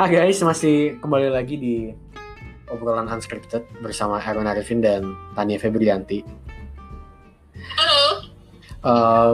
Hai 0.00 0.16
guys, 0.16 0.40
masih 0.40 0.96
kembali 1.04 1.28
lagi 1.28 1.60
di 1.60 1.92
obrolan 2.72 3.04
unscripted 3.04 3.68
bersama 3.84 4.16
Aaron 4.16 4.48
Arifin 4.48 4.80
dan 4.80 5.04
Tania 5.36 5.60
Febrianti. 5.60 6.24
Halo. 7.76 8.04
Uh, 8.80 9.32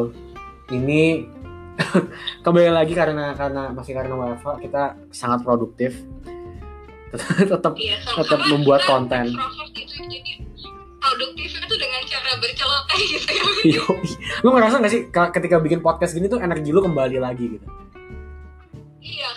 ini 0.74 1.30
kembali 2.44 2.74
lagi 2.74 2.98
karena 2.98 3.30
karena 3.38 3.70
masih 3.70 3.94
karena 3.94 4.18
WFH 4.18 4.58
kita 4.58 4.98
sangat 5.14 5.46
produktif. 5.46 6.02
tetap 7.14 7.78
Iya, 7.78 8.02
tetap 8.02 8.40
membuat 8.50 8.82
konten. 8.90 9.38
gitu, 9.70 10.02
jadi 10.02 10.42
produktif 10.98 11.62
itu 11.62 11.74
dengan 11.78 12.02
cara 12.10 12.42
berceloteh 12.42 13.00
gitu 13.06 13.30
ya. 13.30 13.44
Yoi. 13.78 14.08
Lu 14.42 14.50
ngerasa 14.50 14.82
gak 14.82 14.90
sih 14.90 15.06
ka- 15.14 15.30
ketika 15.30 15.62
bikin 15.62 15.78
podcast 15.78 16.10
gini 16.10 16.26
tuh 16.26 16.42
energi 16.42 16.74
lu 16.74 16.82
kembali 16.82 17.22
lagi 17.22 17.54
gitu? 17.54 17.66
Iya, 19.06 19.30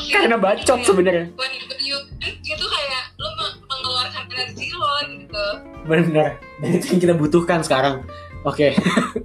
sih. 0.00 0.12
Karena 0.12 0.36
bacot 0.36 0.80
sebenarnya. 0.82 1.26
When 1.34 1.50
you 1.80 1.96
gitu 2.44 2.64
kayak 2.64 3.02
me- 3.16 3.58
mengeluarkan 3.64 4.22
energi 4.30 4.68
lo 4.72 4.88
gitu. 5.08 5.46
Bener. 5.84 6.28
Dan 6.60 6.68
itu 6.76 6.86
yang 6.96 7.00
kita 7.00 7.14
butuhkan 7.16 7.60
sekarang. 7.60 8.04
Oke. 8.44 8.72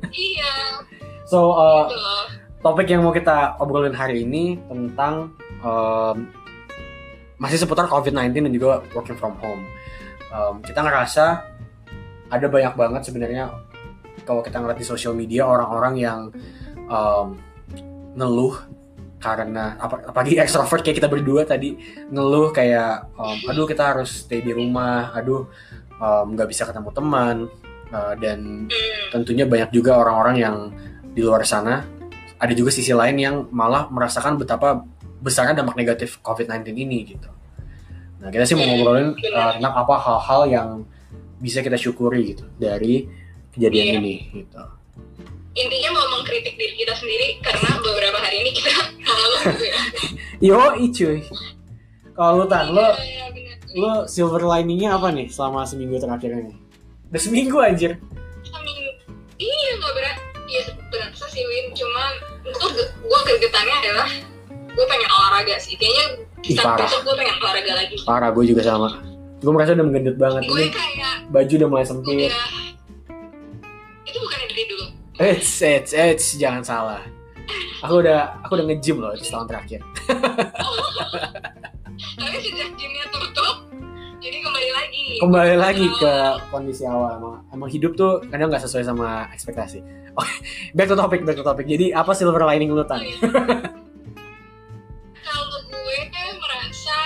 Iya, 0.09 0.53
So 1.29 1.53
uh, 1.53 1.85
gitu 1.85 1.95
loh. 1.99 2.23
topik 2.65 2.89
yang 2.89 3.05
mau 3.05 3.13
kita 3.13 3.59
obrolin 3.62 3.93
hari 3.93 4.25
ini 4.25 4.57
tentang 4.65 5.31
um, 5.62 6.25
masih 7.37 7.62
seputar 7.62 7.85
COVID-19 7.87 8.49
dan 8.49 8.51
juga 8.51 8.81
working 8.91 9.15
from 9.15 9.37
home. 9.40 9.63
Um, 10.34 10.59
kita 10.65 10.81
ngerasa 10.81 11.45
ada 12.29 12.48
banyak 12.49 12.73
banget 12.76 13.01
sebenarnya 13.05 13.49
kalau 14.26 14.41
kita 14.41 14.62
ngeliat 14.62 14.77
di 14.77 14.85
sosial 14.85 15.13
media 15.13 15.45
orang-orang 15.45 15.93
yang 15.98 16.20
um, 16.90 17.37
ngeluh 18.13 18.57
karena 19.20 19.75
apa 19.75 20.09
apalagi 20.09 20.39
extrovert 20.39 20.79
kayak 20.79 21.03
kita 21.03 21.12
berdua 21.12 21.43
tadi 21.43 21.75
ngeluh 22.07 22.55
kayak 22.55 23.12
um, 23.20 23.35
aduh 23.51 23.67
kita 23.67 23.91
harus 23.95 24.23
stay 24.23 24.39
di 24.39 24.55
rumah 24.55 25.11
aduh 25.11 25.43
um, 25.99 26.26
nggak 26.34 26.48
bisa 26.48 26.63
ketemu 26.63 26.89
teman 26.95 27.35
uh, 27.91 28.13
dan 28.15 28.39
Hmm, 28.71 29.11
tentunya 29.11 29.43
banyak 29.43 29.76
juga 29.76 29.99
orang-orang 29.99 30.35
yang 30.39 30.55
di 31.11 31.20
luar 31.20 31.43
sana 31.43 31.84
ada 32.39 32.53
juga 32.55 32.71
sisi 32.71 32.95
lain 32.95 33.20
yang 33.20 33.35
malah 33.51 33.91
merasakan 33.91 34.39
betapa 34.39 34.87
besarnya 35.20 35.59
dampak 35.59 35.76
negatif 35.76 36.23
COVID-19 36.23 36.71
ini 36.79 37.11
gitu. 37.11 37.27
Nah 38.23 38.31
kita 38.31 38.48
sih 38.48 38.55
mau 38.55 38.63
ngobrolin 38.63 39.20
uh, 39.35 39.51
tentang 39.59 39.73
apa 39.76 39.95
hal-hal 39.99 40.41
yang 40.48 40.70
bisa 41.43 41.59
kita 41.59 41.76
syukuri 41.76 42.35
gitu 42.35 42.48
dari 42.55 43.04
kejadian 43.51 43.85
Iya. 43.85 43.95
ini 43.99 44.15
gitu. 44.31 44.63
Intinya 45.57 45.89
mau 45.97 46.05
mengkritik 46.19 46.55
diri 46.55 46.73
kita 46.77 46.93
sendiri 46.93 47.41
karena 47.41 47.81
beberapa 47.81 48.17
hari 48.21 48.45
ini 48.45 48.51
kita 48.53 48.69
mengeluh 49.05 49.41
gitu 49.55 49.65
ya. 49.65 49.77
Yo 50.47 50.59
cuy. 50.93 51.19
Kalau 52.13 52.43
lu 52.43 52.45
tan, 52.51 52.75
lo 52.75 52.83
Iya, 52.99 53.31
iya, 53.31 53.53
lo 53.79 54.03
silver 54.05 54.43
liningnya 54.43 54.99
apa 54.99 55.07
nih 55.15 55.31
selama 55.31 55.63
seminggu 55.63 55.95
terakhir 55.97 56.35
ini? 56.35 56.53
Udah 57.09 57.21
seminggu 57.21 57.57
anjir. 57.63 57.95
Seminggu. 58.43 58.91
Iya 59.39 59.70
nggak 59.79 59.93
berat. 59.95 60.17
Iya 60.49 60.61
berasa 60.91 61.25
sih 61.31 61.43
Win. 61.47 61.71
Cuman 61.73 62.11
gue 62.43 62.70
gue 63.07 63.20
gregetannya 63.23 63.75
adalah 63.87 64.07
gue 64.51 64.85
pengen 64.85 65.09
olahraga 65.09 65.55
sih. 65.63 65.79
Kayaknya 65.79 66.05
Ih, 66.44 66.55
parah. 66.59 66.88
besok 66.88 67.01
gue 67.07 67.16
pengen 67.17 67.35
olahraga 67.39 67.73
lagi. 67.79 67.95
Parah 68.03 68.29
gue 68.35 68.45
juga 68.45 68.61
sama. 68.67 68.89
Gue 69.39 69.51
merasa 69.55 69.72
udah 69.72 69.85
menggendut 69.88 70.17
banget. 70.19 70.44
Gue 70.44 70.67
kayak 70.67 71.31
baju 71.31 71.53
udah 71.55 71.69
mulai 71.72 71.85
sempit. 71.88 72.29
udah 72.29 72.59
Eits, 75.19 75.59
eits, 75.59 75.91
eits, 75.91 76.39
jangan 76.39 76.63
salah. 76.63 77.03
Aku 77.84 78.00
udah 78.00 78.39
aku 78.39 78.56
udah 78.56 78.72
nge-gym 78.72 79.03
loh 79.03 79.12
di 79.12 79.28
setahun 79.28 79.51
terakhir. 79.51 79.84
Tapi 82.16 82.38
sejak 82.39 82.71
gymnya 82.79 83.03
tutup, 83.11 83.67
jadi 84.23 84.39
kembali 84.39 84.69
lagi. 84.71 85.19
Kembali 85.19 85.55
lagi 85.59 85.91
ke 85.91 86.13
kondisi 86.47 86.88
awal. 86.88 87.19
Emang, 87.19 87.35
emang 87.51 87.67
hidup 87.67 87.99
tuh 87.99 88.23
kadang 88.31 88.47
nggak 88.47 88.63
sesuai 88.63 88.88
sama 88.88 89.27
ekspektasi. 89.35 89.83
Oke, 90.16 90.31
back 90.79 90.88
to 90.88 90.95
topic, 90.95 91.27
back 91.27 91.35
to 91.35 91.44
topic. 91.44 91.67
Jadi 91.67 91.91
apa 91.91 92.15
silver 92.15 92.39
lining 92.55 92.71
lu 92.71 92.88
tan? 92.88 93.03
Kalau 95.19 95.59
gue 95.67 95.99
merasa 96.15 96.99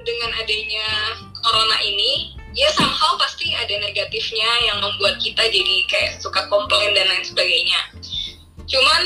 dengan 0.00 0.30
adanya 0.40 0.88
corona 1.36 1.84
ini, 1.84 2.32
ya 2.52 2.68
somehow 2.76 3.16
pasti 3.16 3.52
ada 3.56 3.72
negatifnya 3.80 4.50
yang 4.68 4.78
membuat 4.80 5.16
kita 5.20 5.42
jadi 5.48 5.74
kayak 5.88 6.10
suka 6.20 6.44
komplain 6.52 6.92
dan 6.92 7.08
lain 7.08 7.24
sebagainya. 7.24 7.80
Cuman 8.68 9.02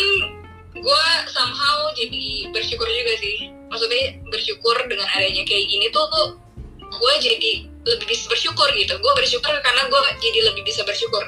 gue 0.77 1.05
somehow 1.31 1.91
jadi 1.95 2.51
bersyukur 2.51 2.87
juga 2.87 3.15
sih. 3.23 3.51
Maksudnya 3.71 4.19
bersyukur 4.31 4.77
dengan 4.87 5.07
adanya 5.15 5.43
kayak 5.43 5.67
gini 5.67 5.87
tuh 5.91 6.07
gue 6.87 7.13
jadi 7.19 7.53
lebih 7.87 8.07
bisa 8.07 8.27
bersyukur 8.31 8.67
gitu. 8.75 8.95
Gue 8.99 9.13
bersyukur 9.15 9.55
karena 9.63 9.83
gue 9.87 10.01
jadi 10.23 10.41
lebih 10.53 10.63
bisa 10.67 10.83
bersyukur 10.87 11.23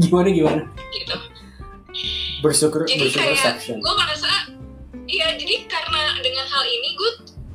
Gimana 0.00 0.28
gimana? 0.32 0.62
gitu. 0.90 1.16
Bersyukur, 2.42 2.82
jadi 2.88 3.06
bersyukur 3.06 3.30
kayak 3.30 3.38
section. 3.38 3.76
gue 3.78 3.94
merasa 3.94 4.30
iya 5.06 5.36
jadi 5.38 5.68
karena 5.70 6.18
dengan 6.24 6.46
hal 6.48 6.64
ini 6.66 6.88
gue 6.96 7.10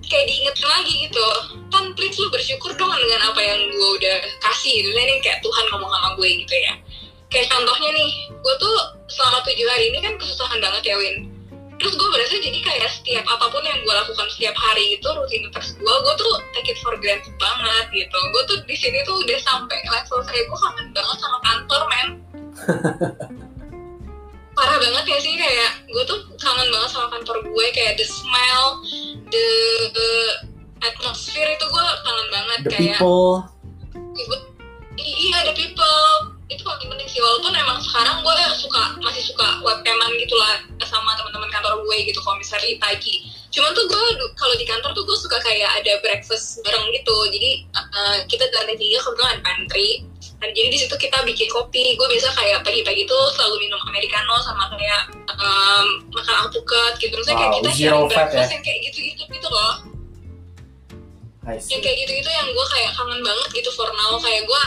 kayak 0.05 0.25
diingetin 0.29 0.67
lagi 0.69 0.93
gitu 1.09 1.25
gue 3.77 3.89
udah 4.01 4.15
kasih 4.41 4.73
gitu 4.81 4.89
ini 4.89 5.21
kayak 5.21 5.39
Tuhan 5.45 5.65
ngomong 5.69 5.91
sama 5.93 6.09
gue 6.17 6.29
gitu 6.43 6.55
ya. 6.57 6.73
Kayak 7.29 7.47
contohnya 7.53 7.89
nih 7.93 8.09
gue 8.33 8.55
tuh 8.57 8.75
selama 9.07 9.37
tujuh 9.45 9.67
hari 9.69 9.93
ini 9.93 9.99
kan 10.01 10.13
kesusahan 10.17 10.57
banget 10.57 10.83
ya 10.89 10.95
Win. 10.97 11.17
Terus 11.77 11.93
gue 11.93 12.09
berasa 12.09 12.35
jadi 12.41 12.59
kayak 12.65 12.89
setiap 12.89 13.25
apa 13.29 13.45
pun 13.53 13.61
yang 13.61 13.77
gue 13.85 13.93
lakukan 13.93 14.25
setiap 14.33 14.57
hari 14.57 14.97
itu 14.97 15.05
rutinitas 15.05 15.77
gue 15.77 15.93
gue 15.93 16.13
tuh 16.17 16.33
take 16.57 16.73
it 16.73 16.77
for 16.81 16.97
granted 16.97 17.35
banget 17.37 17.85
gitu. 17.93 18.17
Gue 18.33 18.43
tuh 18.49 18.57
di 18.65 18.75
sini 18.75 18.97
tuh 19.05 19.21
udah 19.21 19.39
sampai 19.45 19.77
level 19.85 20.19
kayak 20.25 20.45
gue 20.49 20.57
kangen 20.57 20.87
banget 20.89 21.17
sama 21.21 21.37
kantor 21.45 21.81
men. 21.85 22.07
Parah 24.57 24.77
banget 24.81 25.05
ya 25.05 25.17
sih 25.21 25.37
kayak 25.37 25.85
gue 25.85 26.03
tuh 26.09 26.17
kangen 26.41 26.67
banget 26.73 26.89
sama 26.89 27.13
kantor 27.13 27.45
gue 27.45 27.65
kayak 27.77 27.93
the 27.93 28.07
smell 28.09 28.81
the, 29.29 29.47
the 29.93 30.09
atmosphere 30.81 31.53
itu 31.53 31.65
gue 31.69 31.85
kangen 32.01 32.27
banget 32.33 32.59
The 32.65 32.69
kayak 32.73 32.97
people. 32.97 33.45
Gue 34.25 34.39
i- 34.97 35.17
iya 35.29 35.45
the 35.45 35.53
people 35.53 35.99
itu 36.47 36.63
paling 36.63 36.87
penting 36.87 37.09
sih 37.11 37.19
walaupun 37.19 37.51
emang 37.51 37.77
sekarang 37.83 38.23
gue 38.23 38.33
suka 38.55 38.95
masih 39.03 39.19
suka 39.19 39.59
webcaman 39.61 40.15
gitu 40.15 40.33
lah 40.39 40.63
sama 40.87 41.11
teman-teman 41.19 41.51
kantor 41.51 41.83
gue 41.83 41.97
gitu 42.07 42.19
kalau 42.23 42.39
misalnya 42.39 42.71
pagi. 42.79 43.27
Cuman 43.51 43.75
tuh 43.75 43.83
gue 43.83 44.03
kalau 44.33 44.55
di 44.55 44.63
kantor 44.63 44.95
tuh 44.95 45.03
gue 45.03 45.17
suka 45.19 45.35
kayak 45.43 45.67
ada 45.83 45.99
breakfast 45.99 46.63
bareng 46.63 46.87
gitu. 46.95 47.15
Jadi 47.27 47.67
uh, 47.75 48.17
kita 48.31 48.47
di 48.47 48.53
lantai 48.55 48.77
tiga 48.79 49.03
kebetulan 49.03 49.29
ada 49.35 49.43
pantry. 49.43 49.89
Dan 50.37 50.53
jadi 50.53 50.67
di 50.69 50.77
situ 50.79 50.95
kita 50.95 51.19
bikin 51.27 51.51
kopi. 51.51 51.99
Gue 51.99 52.07
biasa 52.07 52.31
kayak 52.31 52.63
pagi-pagi 52.63 53.03
tuh 53.03 53.23
selalu 53.35 53.67
minum 53.67 53.81
americano 53.83 54.39
sama 54.39 54.71
kayak 54.71 55.01
um, 55.35 55.85
makan 56.15 56.47
alpukat 56.47 56.95
gitu. 56.95 57.17
Kayak 57.27 57.51
Wow, 57.51 57.55
kita 57.59 57.69
zero 57.75 57.75
sharing 57.75 58.07
fat 58.07 58.15
breakfast 58.31 58.47
ya? 58.47 58.53
yang 58.55 58.63
kayak 58.63 58.79
gitu-gitu 58.87 59.23
gitu 59.27 59.47
loh 59.51 59.73
See. 61.55 61.79
kayak 61.79 61.95
gitu-gitu 62.03 62.27
yang 62.27 62.47
gue 62.51 62.65
kayak 62.75 62.91
kangen 62.91 63.23
banget 63.23 63.49
gitu 63.55 63.71
for 63.71 63.87
now 63.87 64.19
kayak 64.19 64.43
gue 64.43 64.63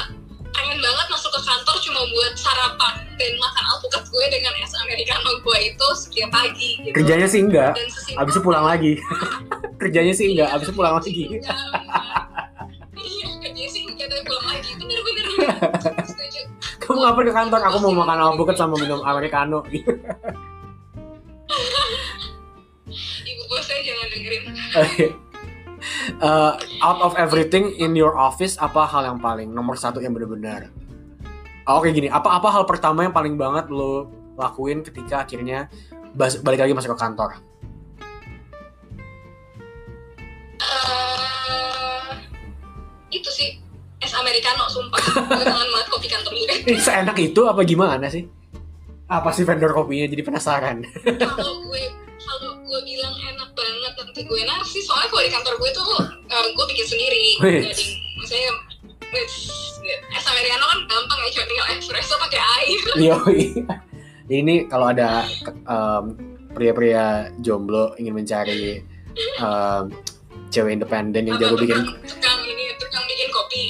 pengen 0.56 0.80
banget 0.80 1.06
masuk 1.12 1.28
ke 1.28 1.41
kantor 1.44 1.76
cuma 1.84 2.00
buat 2.08 2.32
sarapan 2.41 2.94
dan 3.20 3.32
makan 3.36 3.64
alpukat 3.76 4.02
gue 4.08 4.24
dengan 4.32 4.52
es 4.64 4.72
americano 4.80 5.30
gue 5.44 5.58
itu 5.60 5.86
setiap 5.92 6.32
pagi 6.32 6.80
gitu 6.80 6.96
Kerjanya 6.96 7.28
sih 7.28 7.44
enggak, 7.44 7.76
abis 8.16 8.32
itu 8.32 8.40
pulang 8.40 8.64
lagi. 8.64 8.96
Kerjanya 9.80 10.14
sih 10.16 10.32
enggak, 10.32 10.48
abis 10.56 10.72
itu 10.72 10.74
pulang 10.74 10.96
lagi. 10.96 11.12
Iya, 11.20 11.52
iya 12.96 13.28
kerjanya 13.44 13.70
sih 13.72 13.82
enggak 13.84 14.08
tapi 14.08 14.22
pulang 14.24 14.46
lagi 14.48 14.70
bener 14.76 15.00
bener 15.04 15.24
bener 15.24 15.48
Kamu 16.80 16.96
ngapain 17.06 17.28
ke 17.28 17.32
kantor? 17.36 17.60
Aku 17.70 17.76
mau 17.87 17.93
makan 18.02 18.19
alpukat 18.19 18.56
sama 18.58 18.75
minum 18.81 19.05
americano. 19.05 19.62
ibu 23.31 23.43
bos 23.46 23.62
saya 23.62 23.81
jangan 23.84 24.06
dengerin. 24.10 24.43
Uh, 26.20 26.56
out 26.81 27.00
of 27.05 27.12
everything 27.17 27.76
in 27.76 27.93
your 27.93 28.17
office, 28.17 28.56
apa 28.56 28.88
hal 28.88 29.05
yang 29.05 29.19
paling 29.20 29.52
nomor 29.52 29.76
satu 29.76 30.00
yang 30.00 30.17
benar-benar? 30.17 30.73
Oh, 31.69 31.79
Oke 31.79 31.93
gini, 31.93 32.08
apa-apa 32.08 32.49
hal 32.50 32.64
pertama 32.64 33.05
yang 33.05 33.12
paling 33.12 33.37
banget 33.37 33.69
lo 33.69 34.08
lakuin 34.35 34.81
ketika 34.81 35.29
akhirnya 35.29 35.69
bas- 36.17 36.41
balik 36.41 36.64
lagi 36.64 36.73
masuk 36.73 36.97
ke 36.97 36.99
kantor? 36.99 37.31
Eh, 40.61 42.11
itu 43.12 43.31
sih 43.31 43.61
es 44.00 44.12
americano 44.17 44.64
sumpah 44.73 44.96
gue 44.96 45.44
kangen 45.44 45.69
banget 45.69 45.88
kopi 45.93 46.08
kantor 46.08 46.32
gue 46.32 46.81
seenak 46.87 47.17
itu 47.20 47.41
apa 47.44 47.61
gimana 47.62 48.08
sih? 48.08 48.25
Apa 49.10 49.34
sih 49.34 49.42
vendor 49.42 49.74
kopinya? 49.74 50.06
Jadi 50.06 50.22
penasaran. 50.22 50.86
kalau 51.18 51.54
gue 51.66 51.82
kalau 52.20 52.52
gue 52.62 52.80
bilang 52.86 53.14
enak 53.18 53.50
banget 53.58 53.92
nanti 53.98 54.20
gue 54.22 54.40
nasi 54.46 54.78
soalnya 54.86 55.08
kalau 55.10 55.22
di 55.26 55.32
kantor 55.34 55.54
gue 55.58 55.70
tuh 55.74 55.88
uh, 56.30 56.46
gue 56.54 56.64
bikin 56.70 56.86
sendiri 56.86 57.26
jadi 57.42 57.86
wih, 59.10 59.26
es 60.14 60.24
americano 60.28 60.64
kan 60.70 60.78
gampang 60.86 61.18
ya 61.26 61.28
cuma 61.34 61.46
tinggal 61.50 61.66
espresso 61.74 62.14
pakai 62.20 62.40
air 62.40 62.80
Yoi. 63.10 63.40
ini 64.30 64.70
kalau 64.70 64.94
ada 64.94 65.26
em, 65.48 66.04
pria-pria 66.54 67.34
jomblo 67.42 67.96
ingin 67.98 68.14
mencari 68.14 68.84
em, 69.40 69.84
cewek 70.54 70.78
independen 70.78 71.26
yang 71.26 71.38
jago 71.42 71.58
bikin 71.58 71.82
tukang, 72.06 72.39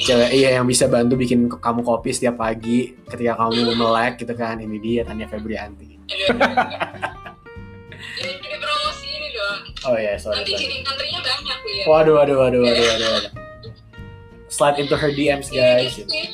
cewek 0.01 0.31
iya 0.33 0.49
yang 0.57 0.67
bisa 0.67 0.85
bantu 0.87 1.15
bikin 1.15 1.47
kamu 1.49 1.81
kopi 1.81 2.11
setiap 2.11 2.37
pagi 2.37 2.95
ketika 3.07 3.37
kamu 3.37 3.75
melek 3.75 4.19
gitu 4.19 4.35
kan 4.35 4.59
ini 4.59 4.77
dia 4.79 5.03
Tania 5.03 5.27
Febrianti 5.27 5.99
jadi 8.21 8.57
promosi 8.59 9.07
ini 9.09 9.29
dong. 9.31 9.61
oh 9.87 9.97
ya 9.97 10.15
sorry 10.17 10.41
Nanti 10.43 10.53
sorry. 10.57 10.81
banyak 11.21 11.59
ya. 11.65 11.85
waduh 11.87 12.15
waduh 12.17 12.37
waduh 12.39 12.61
waduh 12.61 12.85
waduh, 12.85 13.09
waduh. 13.15 13.33
slide 14.49 14.77
into 14.77 14.95
her 14.95 15.11
DMs 15.11 15.49
guys 15.49 15.95
Iya, 15.95 16.05
iya. 16.05 16.25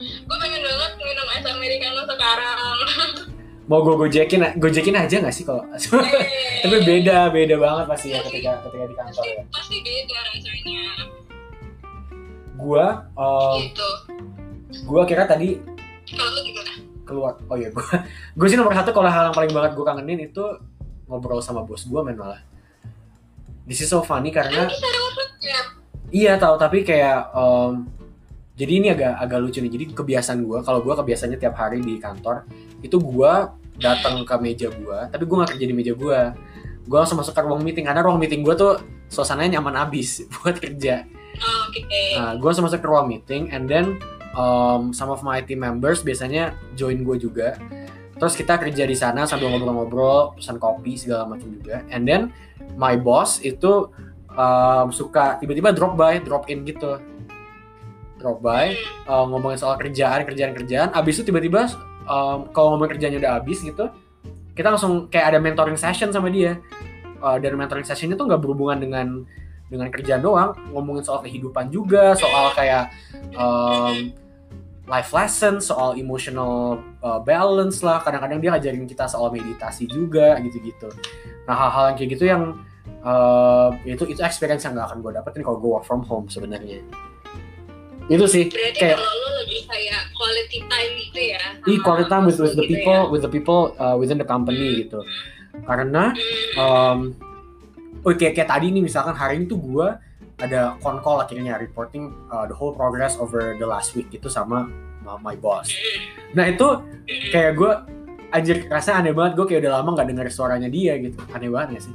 gue 0.00 0.36
pengen 0.42 0.60
banget 0.60 0.92
minum 0.96 1.26
es 1.30 1.44
americano 1.44 2.00
sekarang. 2.02 2.76
mau 3.66 3.84
gue 3.84 3.94
gojekin 3.94 4.40
gojekin 4.56 4.96
aja 4.96 5.20
nggak 5.20 5.30
sih 5.30 5.44
kalau 5.44 5.62
tapi 6.64 6.76
beda 6.82 7.30
beda 7.30 7.54
banget 7.54 7.84
pasti 7.86 8.06
ya 8.10 8.18
ketika 8.24 8.58
ketika 8.66 8.84
di 8.84 8.96
kantor 8.96 9.24
ya 9.24 9.42
pasti 9.48 9.76
beda 9.78 10.16
rasanya. 10.26 10.82
Gua 12.60 13.08
em, 13.16 13.58
gitu. 13.72 13.88
gua 14.86 15.02
kira 15.08 15.24
tadi 15.24 15.58
Kalau 16.10 16.30
lu 16.36 16.40
gimana? 16.44 16.72
keluar 17.02 17.32
oh 17.48 17.56
iya 17.58 17.72
gua 17.72 17.86
gua 18.38 18.46
sih 18.46 18.58
nomor 18.60 18.76
satu 18.76 18.94
kalau 18.94 19.10
hal 19.10 19.30
yang 19.30 19.36
paling 19.36 19.52
banget 19.52 19.72
gua 19.74 19.84
kangenin 19.90 20.20
itu 20.30 20.44
ngobrol 21.08 21.42
sama 21.42 21.66
bos 21.66 21.82
gua 21.88 22.06
men 22.06 22.14
malah 22.14 22.38
this 23.66 23.82
is 23.82 23.90
so 23.90 24.04
funny 24.04 24.30
karena 24.30 24.70
WhatsApp. 24.70 25.66
iya 26.14 26.38
tahu 26.38 26.54
tapi 26.54 26.86
kayak 26.86 27.32
em, 27.34 27.88
jadi 28.54 28.72
ini 28.76 28.86
agak 28.92 29.14
agak 29.16 29.38
lucu 29.40 29.58
nih 29.64 29.72
jadi 29.72 29.84
kebiasaan 29.96 30.38
gua 30.44 30.60
kalau 30.62 30.84
gua 30.84 30.94
kebiasaannya 31.00 31.38
tiap 31.40 31.56
hari 31.58 31.80
di 31.82 31.96
kantor 31.98 32.44
itu 32.84 33.00
gua 33.00 33.56
datang 33.80 34.22
ke 34.22 34.34
meja 34.38 34.68
gua 34.70 35.08
tapi 35.08 35.24
gua 35.24 35.42
nggak 35.42 35.56
kerja 35.56 35.66
di 35.66 35.74
meja 35.74 35.92
gua 35.96 36.36
gua 36.84 37.02
langsung 37.02 37.18
masuk 37.18 37.32
ke 37.32 37.40
ruang 37.40 37.62
meeting 37.64 37.88
karena 37.88 38.04
ruang 38.04 38.20
meeting 38.20 38.44
gua 38.44 38.54
tuh 38.54 38.72
suasananya 39.10 39.58
nyaman 39.58 39.82
abis 39.88 40.22
buat 40.38 40.60
kerja 40.60 41.08
Oh, 41.40 41.60
Oke. 41.68 41.82
Nah, 42.16 42.36
gue 42.36 42.50
ke 42.52 42.86
ruang 42.86 43.08
meeting, 43.08 43.48
and 43.50 43.64
then 43.64 43.96
um, 44.36 44.92
some 44.92 45.08
of 45.08 45.24
my 45.24 45.40
team 45.40 45.64
members 45.64 46.04
biasanya 46.04 46.54
join 46.76 47.02
gue 47.02 47.16
juga. 47.16 47.56
Terus 48.20 48.36
kita 48.36 48.60
kerja 48.60 48.84
di 48.84 48.92
sana 48.92 49.24
sambil 49.24 49.48
ngobrol-ngobrol, 49.48 50.36
pesan 50.36 50.60
kopi 50.60 51.00
segala 51.00 51.24
macam 51.24 51.48
juga. 51.56 51.80
And 51.88 52.04
then 52.04 52.28
my 52.76 53.00
boss 53.00 53.40
itu 53.40 53.88
um, 54.36 54.92
suka 54.92 55.40
tiba-tiba 55.40 55.72
drop 55.72 55.96
by, 55.96 56.20
drop 56.20 56.52
in 56.52 56.68
gitu, 56.68 57.00
drop 58.20 58.44
by 58.44 58.76
uh, 59.08 59.24
ngomongin 59.24 59.56
soal 59.56 59.80
kerjaan, 59.80 60.28
kerjaan, 60.28 60.52
kerjaan. 60.52 60.88
Abis 60.92 61.16
itu 61.20 61.32
tiba-tiba 61.32 61.72
um, 62.04 62.52
kalau 62.52 62.76
ngomongin 62.76 63.00
kerjanya 63.00 63.16
udah 63.24 63.32
abis 63.40 63.64
gitu, 63.64 63.88
kita 64.52 64.68
langsung 64.68 65.08
kayak 65.08 65.32
ada 65.32 65.38
mentoring 65.40 65.80
session 65.80 66.12
sama 66.12 66.28
dia. 66.28 66.60
Uh, 67.20 67.36
dan 67.36 67.52
mentoring 67.52 67.84
sessionnya 67.84 68.16
tuh 68.16 68.24
nggak 68.28 68.40
berhubungan 68.40 68.80
dengan 68.80 69.06
dengan 69.70 69.86
kerjaan 69.88 70.20
doang, 70.20 70.50
ngomongin 70.74 71.06
soal 71.06 71.22
kehidupan 71.22 71.70
juga, 71.70 72.18
soal 72.18 72.50
kayak 72.58 72.90
um, 73.38 74.10
life 74.90 75.14
lesson, 75.14 75.62
soal 75.62 75.94
emotional 75.94 76.82
uh, 77.06 77.22
balance 77.22 77.78
lah. 77.86 78.02
Kadang-kadang 78.02 78.42
dia 78.42 78.50
ngajarin 78.50 78.84
kita 78.90 79.06
soal 79.06 79.30
meditasi 79.30 79.86
juga 79.86 80.34
gitu-gitu. 80.42 80.90
Nah 81.46 81.54
hal-hal 81.54 81.94
yang 81.94 81.96
kayak 82.02 82.10
gitu 82.18 82.24
yang 82.26 82.42
uh, 83.06 83.70
itu 83.86 84.10
itu 84.10 84.20
experience 84.26 84.66
yang 84.66 84.74
gak 84.74 84.90
akan 84.90 84.98
gue 85.06 85.14
dapetin 85.14 85.46
kalau 85.46 85.62
gue 85.62 85.70
work 85.70 85.86
from 85.86 86.02
home 86.02 86.26
sebenarnya. 86.26 86.82
Itu 88.10 88.26
sih 88.26 88.50
Berarti 88.50 88.82
kayak 88.82 88.98
kalau 88.98 89.14
lu 89.14 89.28
lebih 89.46 89.60
kayak 89.70 90.00
quality 90.18 90.58
time 90.66 90.92
gitu 90.98 91.20
ya. 91.30 91.42
i 91.62 91.74
quality 91.78 92.10
time 92.10 92.24
with, 92.26 92.42
with 92.42 92.58
the 92.58 92.66
gitu 92.66 92.74
people 92.74 92.98
ya. 93.06 93.10
with 93.14 93.22
the 93.22 93.30
people 93.30 93.60
uh, 93.78 93.94
within 93.94 94.18
the 94.18 94.26
company 94.26 94.82
gitu. 94.82 95.06
Karena 95.62 96.10
Hmm. 96.10 96.58
um, 96.58 96.98
oh 98.04 98.12
kayak, 98.16 98.32
kayak 98.36 98.48
tadi 98.48 98.66
nih 98.72 98.82
misalkan 98.84 99.12
hari 99.12 99.40
ini 99.40 99.44
tuh 99.48 99.60
gue 99.60 99.88
ada 100.40 100.80
con 100.80 101.04
call 101.04 101.20
akhirnya 101.20 101.60
reporting 101.60 102.08
uh, 102.32 102.48
the 102.48 102.56
whole 102.56 102.72
progress 102.72 103.20
over 103.20 103.56
the 103.60 103.66
last 103.68 103.92
week 103.92 104.08
gitu 104.08 104.32
sama 104.32 104.68
ma- 105.04 105.20
my 105.20 105.36
boss. 105.36 105.68
Nah 106.32 106.48
itu 106.48 106.64
kayak 107.28 107.52
gue 107.60 107.72
anjir 108.32 108.64
rasanya 108.72 109.04
aneh 109.04 109.12
banget. 109.12 109.32
Gue 109.36 109.46
kayak 109.52 109.60
udah 109.68 109.72
lama 109.80 110.00
nggak 110.00 110.08
denger 110.08 110.26
suaranya 110.32 110.68
dia 110.72 110.96
gitu. 110.96 111.20
Aneh 111.36 111.52
banget 111.52 111.76
gak 111.76 111.84
sih? 111.92 111.94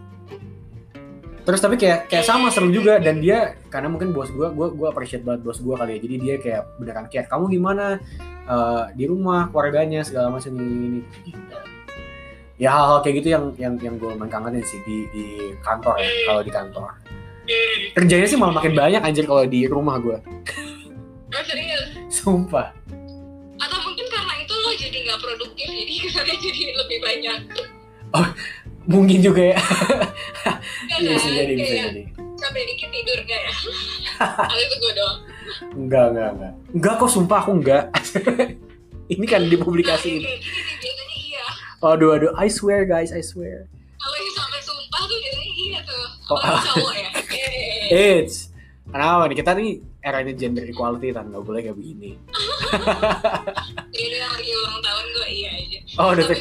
Terus 1.46 1.62
tapi 1.62 1.76
kayak 1.78 2.10
kayak 2.10 2.26
sama 2.26 2.54
seru 2.54 2.70
juga. 2.70 3.02
Dan 3.02 3.22
dia 3.22 3.58
karena 3.74 3.90
mungkin 3.90 4.14
bos 4.14 4.30
gue 4.30 4.46
gue 4.54 4.68
gue 4.78 4.88
appreciate 4.90 5.26
banget 5.26 5.42
bos 5.42 5.58
gue 5.58 5.74
kali 5.74 5.98
ya. 5.98 6.00
Jadi 6.06 6.16
dia 6.22 6.36
kayak 6.38 6.62
beneran 6.78 7.06
kayak 7.10 7.26
kamu 7.30 7.50
gimana? 7.50 7.98
Eh, 8.46 8.84
di 8.94 9.10
rumah 9.10 9.50
keluarganya 9.50 10.06
segala 10.06 10.30
macam 10.30 10.54
ini. 10.54 11.02
Ya 12.56 12.72
hal-hal 12.72 13.00
kayak 13.00 13.16
gitu 13.20 13.28
yang 13.30 13.46
yang 13.56 13.74
yang 13.80 13.96
gue 13.96 14.12
main 14.16 14.32
kangenin 14.32 14.64
sih 14.64 14.80
di 14.84 15.04
di 15.12 15.26
kantor 15.60 16.00
ya 16.00 16.08
kalau 16.26 16.42
di 16.42 16.52
kantor 16.52 16.90
kerjanya 17.92 18.26
sih 18.26 18.38
malah 18.40 18.56
makin 18.56 18.74
banyak 18.74 19.02
anjir 19.02 19.24
kalau 19.24 19.44
di 19.44 19.68
rumah 19.68 20.00
gue 20.00 20.18
Oh, 21.36 21.44
serius? 21.44 21.92
sumpah 22.08 22.72
Atau 23.60 23.80
mungkin 23.84 24.08
karena 24.08 24.34
itu 24.40 24.54
lo 24.56 24.72
jadi 24.72 24.98
nggak 25.04 25.20
produktif, 25.20 25.68
jadi 25.68 25.94
kesannya 26.08 26.36
jadi 26.40 26.62
lebih 26.72 27.00
banyak. 27.04 27.38
mungkin 28.88 29.20
juga 29.20 29.52
ya 29.52 29.60
Iya, 30.96 31.12
bisa 31.12 31.28
jadi 31.28 31.54
bisa 31.54 31.76
jadi 31.90 32.02
Sampai 32.36 32.62
dikit 32.64 32.88
tidur 32.88 33.20
nggak 33.20 33.42
ya? 33.42 33.54
Atau 34.22 34.56
itu 34.56 34.76
gue 34.76 34.94
doang. 34.94 35.18
Enggak, 35.76 36.06
enggak, 36.12 36.30
enggak. 36.36 36.54
Enggak 36.72 36.94
kok, 37.00 37.10
sumpah 37.10 37.40
aku 37.42 37.52
enggak. 37.58 37.84
Ini 39.16 39.26
kan 39.26 39.42
dipublikasiin. 39.48 40.20
Aduh, 41.86 42.18
aduh, 42.18 42.34
I 42.34 42.50
swear 42.50 42.82
guys, 42.90 43.14
I 43.14 43.22
swear. 43.22 43.70
Kalau 44.02 44.18
yang 44.18 44.34
sampai 44.34 44.60
sumpah 44.66 45.02
tuh 45.06 45.18
biasanya 45.22 45.54
iya 45.54 45.80
tuh. 45.86 46.06
Oh, 46.34 46.38
cowok 46.42 46.94
ya. 46.98 47.10
It's 48.18 48.50
Kenapa 48.90 49.28
nih? 49.28 49.38
Kita 49.38 49.52
nih 49.58 49.72
eranya 50.06 50.34
gender 50.38 50.66
equality 50.66 51.10
kan, 51.12 51.28
nggak 51.28 51.44
boleh 51.44 51.60
kayak 51.66 51.78
begini. 51.78 52.16
Jadi 53.98 54.16
yang 54.18 54.32
lagi 54.34 54.52
ulang 54.56 54.80
tahun 54.80 55.06
gue 55.10 55.28
iya 55.30 55.50
aja. 55.58 55.80
Oh, 56.00 56.14
udah 56.14 56.26
Tapi 56.26 56.36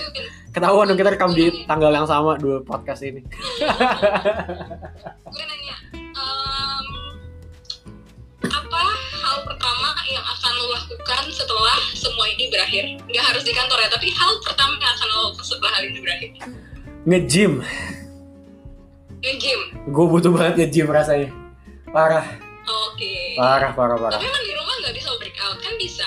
ketahuan 0.54 0.86
dong 0.86 0.98
kita 1.00 1.10
rekam 1.16 1.32
di 1.32 1.44
tanggal 1.66 1.90
yang 1.90 2.06
sama 2.06 2.36
dua 2.36 2.60
podcast 2.62 3.02
ini. 3.02 3.24
gue 5.34 5.44
nanya, 5.44 5.74
lo 10.64 10.72
lakukan 10.72 11.24
setelah 11.28 11.76
semua 11.92 12.24
ini 12.32 12.48
berakhir? 12.48 12.84
Nggak 13.04 13.24
harus 13.28 13.42
di 13.44 13.52
kantor 13.52 13.78
ya, 13.84 13.88
tapi 13.92 14.08
hal 14.08 14.32
pertama 14.40 14.72
yang 14.80 14.92
akan 14.96 15.06
lo 15.12 15.16
lakukan 15.28 15.44
setelah 15.44 15.72
hal 15.76 15.82
ini 15.84 15.98
berakhir? 16.00 16.30
Nge-gym. 17.04 17.52
Nge-gym. 19.20 19.60
Gue 19.92 20.06
butuh 20.08 20.32
banget 20.32 20.64
nge-gym 20.64 20.88
rasanya. 20.88 21.28
Parah, 21.92 22.24
Oke. 22.64 23.36
parah, 23.36 23.70
parah, 23.76 23.96
parah. 24.00 24.16
Tapi 24.16 24.24
emang 24.24 24.44
di 24.48 24.52
rumah 24.56 24.74
nggak 24.80 24.94
bisa 24.96 25.08
workout 25.12 25.58
kan 25.60 25.74
bisa. 25.76 26.06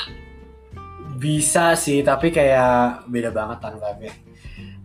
Bisa 1.17 1.65
sih, 1.77 2.01
tapi 2.01 2.33
kayak 2.33 3.05
beda 3.09 3.29
banget 3.33 3.57
kan 3.61 3.73
vibe 3.77 4.13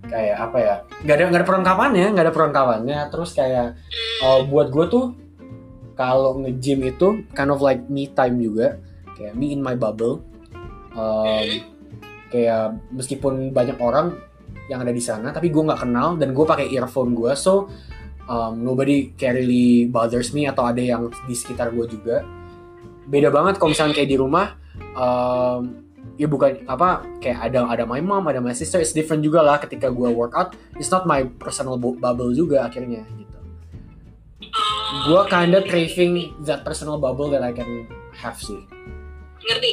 Kayak 0.03 0.37
apa 0.37 0.57
ya? 0.61 0.75
Gak 1.09 1.15
ada, 1.17 1.25
gak 1.33 1.41
ada 1.41 1.49
perlengkapannya, 1.49 2.07
gak 2.13 2.25
ada 2.29 2.35
perlengkapannya. 2.35 2.99
Terus 3.09 3.31
kayak 3.33 3.81
uh, 4.21 4.41
buat 4.45 4.69
gue 4.69 4.85
tuh 4.93 5.05
kalau 5.97 6.37
nge-gym 6.45 6.85
itu 6.85 7.25
kind 7.33 7.49
of 7.49 7.65
like 7.65 7.81
me 7.89 8.11
time 8.13 8.37
juga. 8.37 8.77
Kayak 9.23 9.35
me 9.39 9.55
in 9.55 9.63
my 9.63 9.79
bubble. 9.79 10.27
Um, 10.99 11.47
kayak 12.35 12.83
meskipun 12.91 13.55
banyak 13.55 13.79
orang 13.79 14.19
yang 14.67 14.83
ada 14.83 14.91
di 14.91 14.99
sana, 14.99 15.31
tapi 15.31 15.55
gue 15.55 15.63
nggak 15.63 15.87
kenal 15.87 16.19
dan 16.19 16.35
gue 16.35 16.43
pakai 16.43 16.75
earphone 16.75 17.15
gue, 17.15 17.31
so 17.39 17.71
um, 18.27 18.59
nobody 18.67 19.15
can 19.15 19.39
really 19.39 19.87
bothers 19.87 20.35
me 20.35 20.51
atau 20.51 20.67
ada 20.67 20.83
yang 20.83 21.07
di 21.31 21.39
sekitar 21.39 21.71
gue 21.71 21.87
juga. 21.87 22.27
Beda 23.07 23.31
banget 23.31 23.63
kalau 23.63 23.71
misalnya 23.71 23.95
kayak 23.95 24.11
di 24.11 24.19
rumah. 24.19 24.59
Um, 24.93 25.83
ya 26.21 26.29
bukan 26.29 26.69
apa 26.69 27.09
kayak 27.25 27.51
ada 27.51 27.65
ada 27.73 27.85
my 27.89 28.01
mom 28.05 28.29
ada 28.29 28.37
my 28.43 28.53
sister 28.53 28.77
it's 28.77 28.93
different 28.93 29.25
juga 29.25 29.41
lah 29.41 29.57
ketika 29.57 29.89
gue 29.89 30.09
workout 30.13 30.53
it's 30.77 30.93
not 30.93 31.09
my 31.09 31.25
personal 31.41 31.81
bu- 31.81 31.97
bubble 31.97 32.37
juga 32.37 32.69
akhirnya 32.69 33.01
gitu 33.17 33.39
gue 35.09 35.23
kinda 35.33 35.65
craving 35.65 36.37
that 36.45 36.61
personal 36.69 37.01
bubble 37.01 37.33
that 37.33 37.41
I 37.41 37.57
can 37.57 37.89
have 38.13 38.37
sih 38.37 38.61
Ngerti. 39.49 39.73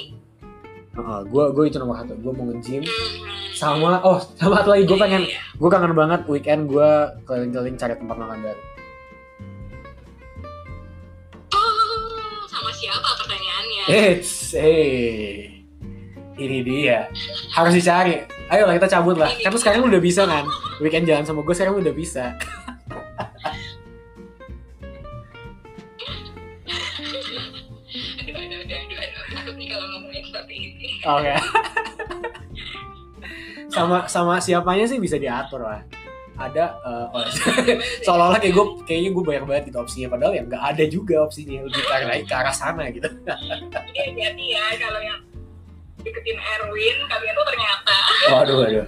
gue 1.00 1.46
gue 1.56 1.64
itu 1.70 1.78
nomor 1.80 1.96
satu. 2.02 2.14
Gue 2.20 2.32
mau 2.36 2.46
nge-gym. 2.50 2.84
Hmm. 2.84 3.28
sama 3.56 4.00
oh 4.04 4.20
sama 4.40 4.64
satu 4.64 4.70
lagi. 4.76 4.84
Gue 4.88 4.96
Iya, 4.96 5.04
pengen 5.04 5.22
iya. 5.28 5.40
gue 5.58 5.70
kangen 5.70 5.94
banget 5.96 6.22
weekend 6.32 6.62
gue 6.72 6.90
keliling-keliling 7.28 7.76
cari 7.76 7.94
tempat 7.96 8.16
makan 8.16 8.40
baru. 8.40 8.62
Oh, 11.56 12.44
sama 12.48 12.72
siapa 12.72 13.10
pertanyaannya? 13.20 13.84
it's 13.90 14.56
hey 14.56 15.60
ini 16.40 16.64
dia. 16.64 17.12
Harus 17.52 17.76
dicari. 17.76 18.24
Ayo 18.50 18.66
lah 18.66 18.74
kita 18.80 18.88
cabut 18.98 19.20
lah. 19.20 19.30
Lu 19.30 19.60
sekarang 19.60 19.86
udah 19.86 20.02
bisa 20.02 20.24
kan? 20.24 20.48
Weekend 20.80 21.06
jalan 21.06 21.28
sama 21.28 21.44
gue 21.44 21.52
sekarang 21.54 21.76
udah 21.78 21.92
bisa 21.94 22.34
oke. 31.16 31.34
Sama 33.70 34.10
sama 34.10 34.42
siapanya 34.42 34.86
sih 34.86 34.98
bisa 34.98 35.16
diatur 35.16 35.62
lah. 35.62 35.82
Ada 36.39 36.66
eh, 36.82 37.06
oh, 37.12 37.24
seolah-olah 38.08 38.39
kayak 38.39 38.56
gue 38.56 38.66
kayaknya 38.88 39.10
gue 39.12 39.24
banyak 39.24 39.44
banget 39.44 39.63
gitu 39.70 39.78
opsinya 39.78 40.08
padahal 40.10 40.34
ya 40.34 40.44
nggak 40.48 40.63
ada 40.63 40.84
juga 40.88 41.16
opsinya. 41.22 41.62
Lebih 41.68 41.84
ke 41.84 41.94
arah, 41.94 42.16
ke 42.18 42.36
arah 42.36 42.56
sana 42.56 42.84
gitu. 42.89 43.06
Jadi 43.06 44.00
hati-hati 44.00 44.46
ya 44.56 44.63
kalau 44.80 45.01
yang 45.04 45.20
deketin 46.00 46.39
Erwin 46.39 46.98
kalian 47.06 47.34
tuh 47.36 47.46
ternyata. 47.46 47.98
Waduh 48.32 48.56
waduh. 48.63 48.86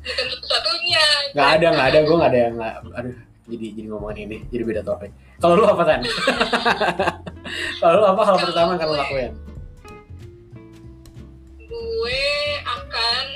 Bukan 0.00 0.26
satu-satunya. 0.28 1.04
nggak 1.32 1.48
ada 1.56 1.66
nggak 1.70 1.86
ada. 1.94 1.98
Gue 2.02 2.16
nggak 2.18 2.30
ada 2.34 2.40
yang 2.40 2.54
nggak 2.58 2.74
aduh 2.98 3.16
jadi 3.50 3.66
jadi 3.74 3.86
ngomongin 3.90 4.18
ini 4.30 4.36
jadi 4.50 4.62
beda 4.66 4.82
topik. 4.82 5.10
Kalau 5.40 5.54
lu 5.56 5.64
apa 5.64 5.82
tan? 5.86 6.00
Kalau 7.80 7.94
lu 7.96 8.06
apa 8.06 8.22
hal 8.22 8.34
Kalau 8.36 8.46
pertama 8.46 8.70
yang 8.74 8.80
kamu 8.82 8.92
gue- 8.92 9.02
lakuin 9.06 9.32
Gue 11.70 12.26
akan 12.66 13.26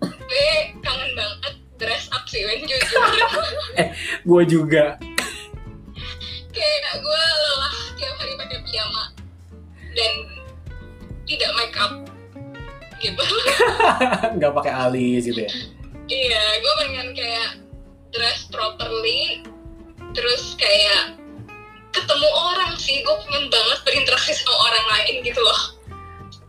gue 0.00 0.50
kangen 0.80 1.10
banget 1.12 1.54
dress 1.76 2.08
up 2.16 2.24
sih 2.24 2.40
Win 2.48 2.64
jujur. 2.64 3.04
Gue 4.28 4.42
juga. 4.48 4.96
Kayak 6.48 6.96
gue 6.96 7.22
lelah 7.28 7.76
tiap 8.00 8.16
hari 8.16 8.32
pakai 8.40 8.58
piyama 8.64 9.04
dan 9.92 10.14
tidak 11.28 11.50
make 11.60 11.76
up 11.76 11.92
gitu. 13.04 13.24
Nggak 14.40 14.52
pakai 14.56 14.72
alis 14.72 15.28
gitu 15.28 15.44
ya? 15.44 15.52
Iya 16.08 16.44
gue 16.64 16.72
pengen 16.88 17.08
kayak 17.12 17.60
dress 18.16 18.48
properly 18.48 19.44
terus 20.16 20.56
kayak 20.56 21.20
ketemu 21.92 22.28
orang 22.32 22.72
sih. 22.80 23.04
Gue 23.04 23.12
pengen 23.28 23.52
banget 23.52 23.78
berinteraksi 23.84 24.32
sama 24.40 24.72
orang 24.72 24.86
lain 24.88 25.20
gitu 25.20 25.44
loh 25.44 25.83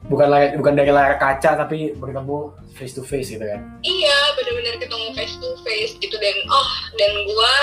bukan 0.10 0.28
layar, 0.30 0.50
bukan 0.58 0.74
dari 0.78 0.92
layar 0.94 1.16
kaca 1.18 1.58
tapi 1.58 1.94
bertemu 1.98 2.54
face 2.78 2.94
to 2.94 3.02
face 3.02 3.34
gitu 3.34 3.42
kan? 3.42 3.62
Iya 3.82 4.18
benar-benar 4.38 4.76
ketemu 4.78 5.08
face 5.18 5.36
to 5.42 5.50
face 5.66 5.94
gitu. 5.98 6.16
Dan 6.22 6.36
oh 6.50 6.70
dan 7.00 7.12
gue 7.26 7.56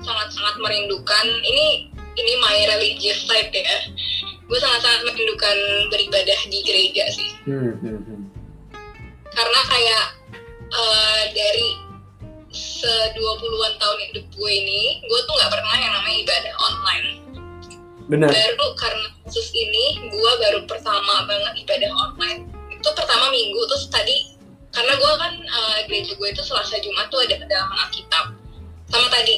sangat-sangat 0.00 0.54
merindukan 0.58 1.26
ini 1.44 1.92
ini 2.18 2.32
my 2.42 2.58
religious 2.76 3.22
side 3.26 3.52
ya. 3.54 3.78
Gue 4.50 4.58
sangat-sangat 4.58 5.06
merindukan 5.06 5.56
beribadah 5.94 6.40
di 6.50 6.58
gereja 6.66 7.04
sih. 7.14 7.30
Hmm, 7.46 7.78
hmm, 7.78 8.00
hmm. 8.02 8.22
karena 9.30 9.60
kayak 9.70 10.04
eh, 10.74 11.22
dari 11.30 11.90
se 12.50 12.90
20-an 13.14 13.74
tahun 13.78 13.98
hidup 14.10 14.26
gue 14.34 14.50
ini 14.50 14.98
gue 15.06 15.20
tuh 15.22 15.34
nggak 15.38 15.52
pernah 15.54 15.74
yang 15.78 15.92
namanya 15.94 16.18
ibadah 16.26 16.54
online 16.58 17.06
benar. 18.08 18.30
Baru 18.30 18.68
karena 18.78 19.08
kasus 19.26 19.50
ini 19.52 20.08
gue 20.08 20.32
baru 20.40 20.64
pertama 20.64 21.26
banget 21.26 21.66
ibadah 21.66 21.90
online. 21.92 22.48
Itu 22.72 22.88
pertama 22.96 23.28
minggu 23.28 23.60
terus 23.68 23.90
tadi 23.92 24.38
karena 24.70 24.94
gue 24.94 25.12
kan 25.18 25.32
eh, 25.34 25.78
gereja 25.90 26.14
gue 26.14 26.28
itu 26.30 26.42
selasa 26.46 26.78
jumat 26.78 27.10
tuh 27.10 27.20
ada 27.26 27.36
pendalaman 27.36 27.78
alkitab. 27.88 28.24
Sama 28.88 29.06
tadi 29.10 29.36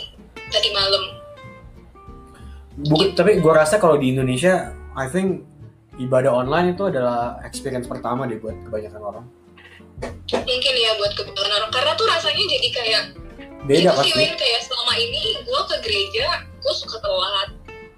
tadi 0.52 0.68
malam. 0.70 1.04
Bukan, 2.72 3.12
tapi 3.12 3.40
gue 3.40 3.52
rasa 3.52 3.76
kalau 3.76 4.00
di 4.00 4.16
Indonesia 4.16 4.72
I 4.96 5.08
think 5.08 5.44
ibadah 6.00 6.32
online 6.32 6.72
itu 6.72 6.88
adalah 6.88 7.40
experience 7.44 7.84
pertama 7.84 8.24
deh 8.24 8.40
buat 8.40 8.56
kebanyakan 8.68 9.02
orang. 9.02 9.26
Mungkin 10.32 10.74
ya 10.76 10.90
buat 10.96 11.12
kebetulan 11.12 11.52
orang. 11.52 11.70
Karena 11.72 11.92
tuh 11.94 12.06
rasanya 12.08 12.44
jadi 12.48 12.68
kayak 12.72 13.02
beda 13.68 13.92
itu 13.92 14.00
sih 14.02 14.12
pasti. 14.12 14.18
Win. 14.18 14.34
Kayak 14.40 14.60
selama 14.66 14.94
ini 14.98 15.22
gue 15.44 15.60
ke 15.68 15.76
gereja 15.84 16.26
gue 16.62 16.74
suka 16.74 16.96
telat 17.02 17.50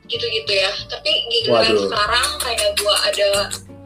gitu-gitu 0.08 0.52
ya. 0.52 0.70
Tapi 0.88 1.10
giliran 1.30 1.74
Waduh. 1.74 1.88
sekarang 1.88 2.28
kayak 2.42 2.70
gue 2.76 2.96
ada 3.08 3.28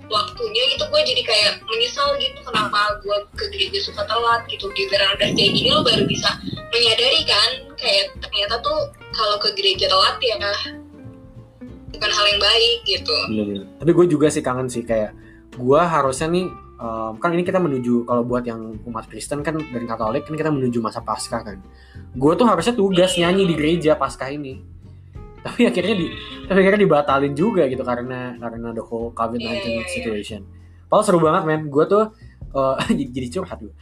waktunya 0.08 0.62
gitu 0.72 0.84
gue 0.88 1.02
jadi 1.04 1.22
kayak 1.22 1.52
menyesal 1.68 2.16
gitu 2.16 2.40
kenapa 2.40 2.96
gue 3.04 3.16
ke 3.36 3.44
gereja 3.52 3.78
suka 3.84 4.02
telat 4.08 4.42
gitu. 4.48 4.70
Giliran 4.72 5.14
udah 5.18 5.28
kayak 5.32 5.52
gini 5.54 5.68
lo 5.70 5.84
baru 5.84 6.04
bisa 6.08 6.30
menyadari 6.72 7.20
kan 7.28 7.50
kayak 7.76 8.16
ternyata 8.20 8.60
tuh 8.60 8.78
kalau 9.12 9.36
ke 9.40 9.48
gereja 9.56 9.86
telat 9.88 10.16
ya 10.20 10.36
bukan 11.98 12.10
hal 12.14 12.26
yang 12.30 12.40
baik 12.40 12.78
gitu. 12.86 13.16
Tapi 13.82 13.90
gue 13.90 14.06
juga 14.06 14.26
sih 14.30 14.42
kangen 14.44 14.68
sih 14.70 14.86
kayak 14.86 15.12
gue 15.58 15.80
harusnya 15.80 16.30
nih 16.30 16.46
um, 16.78 17.18
kan 17.18 17.34
ini 17.34 17.42
kita 17.42 17.58
menuju 17.58 18.06
kalau 18.06 18.22
buat 18.22 18.46
yang 18.46 18.78
umat 18.86 19.10
Kristen 19.10 19.42
kan 19.42 19.58
dan 19.58 19.84
Katolik 19.84 20.24
kan 20.24 20.34
kita 20.38 20.50
menuju 20.54 20.78
masa 20.78 21.02
Paskah 21.02 21.42
kan. 21.42 21.58
Gue 22.14 22.32
tuh 22.38 22.46
harusnya 22.46 22.72
tugas 22.78 23.18
nyanyi 23.18 23.50
di 23.50 23.54
gereja 23.58 23.98
Paskah 23.98 24.30
ini 24.30 24.77
tapi 25.44 25.66
akhirnya 25.68 25.94
di 25.94 26.06
tapi 26.46 26.58
akhirnya 26.64 26.80
dibatalin 26.82 27.34
juga 27.34 27.66
gitu 27.70 27.82
karena 27.86 28.34
karena 28.38 28.68
the 28.74 28.82
whole 28.82 29.14
COVID-19 29.14 29.44
Iya, 29.48 29.60
iya, 29.62 29.80
iya. 29.82 29.88
situation. 29.88 30.40
Padahal 30.88 31.04
seru 31.04 31.18
banget 31.20 31.42
men, 31.44 31.62
gue 31.68 31.84
tuh 31.84 32.04
uh, 32.58 32.74
jadi, 32.88 33.04
jadi 33.12 33.28
curhat 33.38 33.58
gue. 33.60 33.74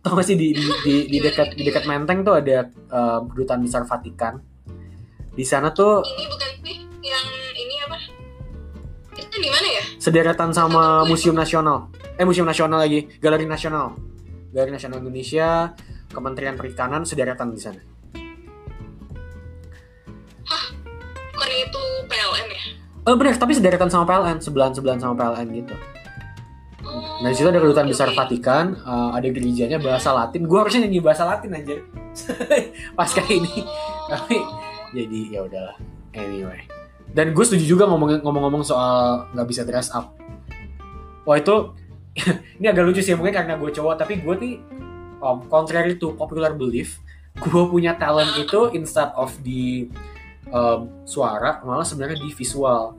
Tau 0.00 0.16
gak 0.16 0.24
sih 0.24 0.36
di 0.36 0.56
di, 0.56 0.64
di, 0.84 0.94
di 1.12 1.18
dekat 1.20 1.52
di 1.56 1.62
dekat 1.64 1.84
Menteng 1.84 2.24
tuh 2.24 2.40
ada 2.40 2.72
uh, 2.88 3.20
kedutaan 3.28 3.60
besar 3.60 3.84
Vatikan. 3.84 4.40
Di 5.30 5.44
sana 5.44 5.72
tuh 5.72 6.00
ini 6.04 6.24
bukan 6.28 6.50
sih 6.64 6.76
yang 7.04 7.26
ini 7.56 7.74
apa 7.84 7.96
itu 9.20 9.36
di 9.36 9.48
mana 9.52 9.68
ya 9.68 9.82
sederetan 10.00 10.50
sama 10.56 11.04
Museum 11.04 11.36
Nasional. 11.36 11.92
Eh 12.16 12.24
Museum 12.24 12.48
Nasional 12.48 12.80
lagi, 12.80 13.08
Galeri 13.20 13.44
Nasional. 13.44 13.96
Galeri 14.50 14.72
Nasional 14.72 14.98
Indonesia, 15.04 15.72
Kementerian 16.10 16.56
Perikanan 16.58 17.04
sederetan 17.06 17.52
di 17.54 17.60
sana. 17.60 17.89
Ya 23.00 23.06
Eh 23.06 23.16
bener, 23.16 23.34
tapi 23.34 23.52
sederetan 23.52 23.88
sama 23.88 24.04
PLN, 24.04 24.38
sebelahan-sebelahan 24.38 25.00
sama 25.00 25.14
PLN 25.14 25.48
gitu. 25.56 25.74
Oh, 26.80 27.20
Nah 27.20 27.28
di 27.28 27.36
situ 27.36 27.46
ada 27.46 27.60
kedutaan 27.60 27.86
besar 27.86 28.08
oke. 28.08 28.16
Vatikan, 28.16 28.72
eh, 28.74 29.10
ada 29.14 29.26
gerejanya 29.26 29.78
bahasa 29.78 30.10
Latin. 30.10 30.44
Gue 30.44 30.58
harusnya 30.58 30.84
nyanyi 30.84 31.00
bahasa 31.00 31.24
Latin 31.24 31.52
aja. 31.52 31.76
Pasca 32.98 33.22
ini, 33.26 33.62
Oh. 33.62 33.68
tapi 34.08 34.36
jadi 34.90 35.20
ya 35.30 35.40
udahlah. 35.44 35.76
Anyway, 36.10 36.66
dan 37.08 37.30
gue 37.30 37.44
setuju 37.46 37.64
juga 37.68 37.84
ngomong- 37.86 38.18
ngomong-ngomong 38.20 38.66
soal 38.66 39.24
nggak 39.30 39.46
bisa 39.46 39.62
dress 39.62 39.94
up. 39.94 40.10
Wah 41.22 41.38
itu 41.38 41.70
ini 42.58 42.66
agak 42.66 42.82
lucu 42.82 42.98
sih 42.98 43.14
mungkin 43.14 43.30
karena 43.32 43.54
gue 43.54 43.70
cowok, 43.70 43.94
tapi 43.96 44.18
gue 44.18 44.34
nih 44.36 44.54
um, 45.20 45.46
contrary 45.46 45.94
to 45.94 46.10
popular 46.12 46.50
belief, 46.50 46.98
gue 47.38 47.62
punya 47.64 47.94
talent 47.94 48.34
itu 48.34 48.74
instead 48.74 49.14
of 49.14 49.30
di 49.38 49.86
um, 50.50 50.80
suara, 51.06 51.62
malah 51.64 51.86
sebenarnya 51.86 52.18
di 52.20 52.30
visual. 52.34 52.94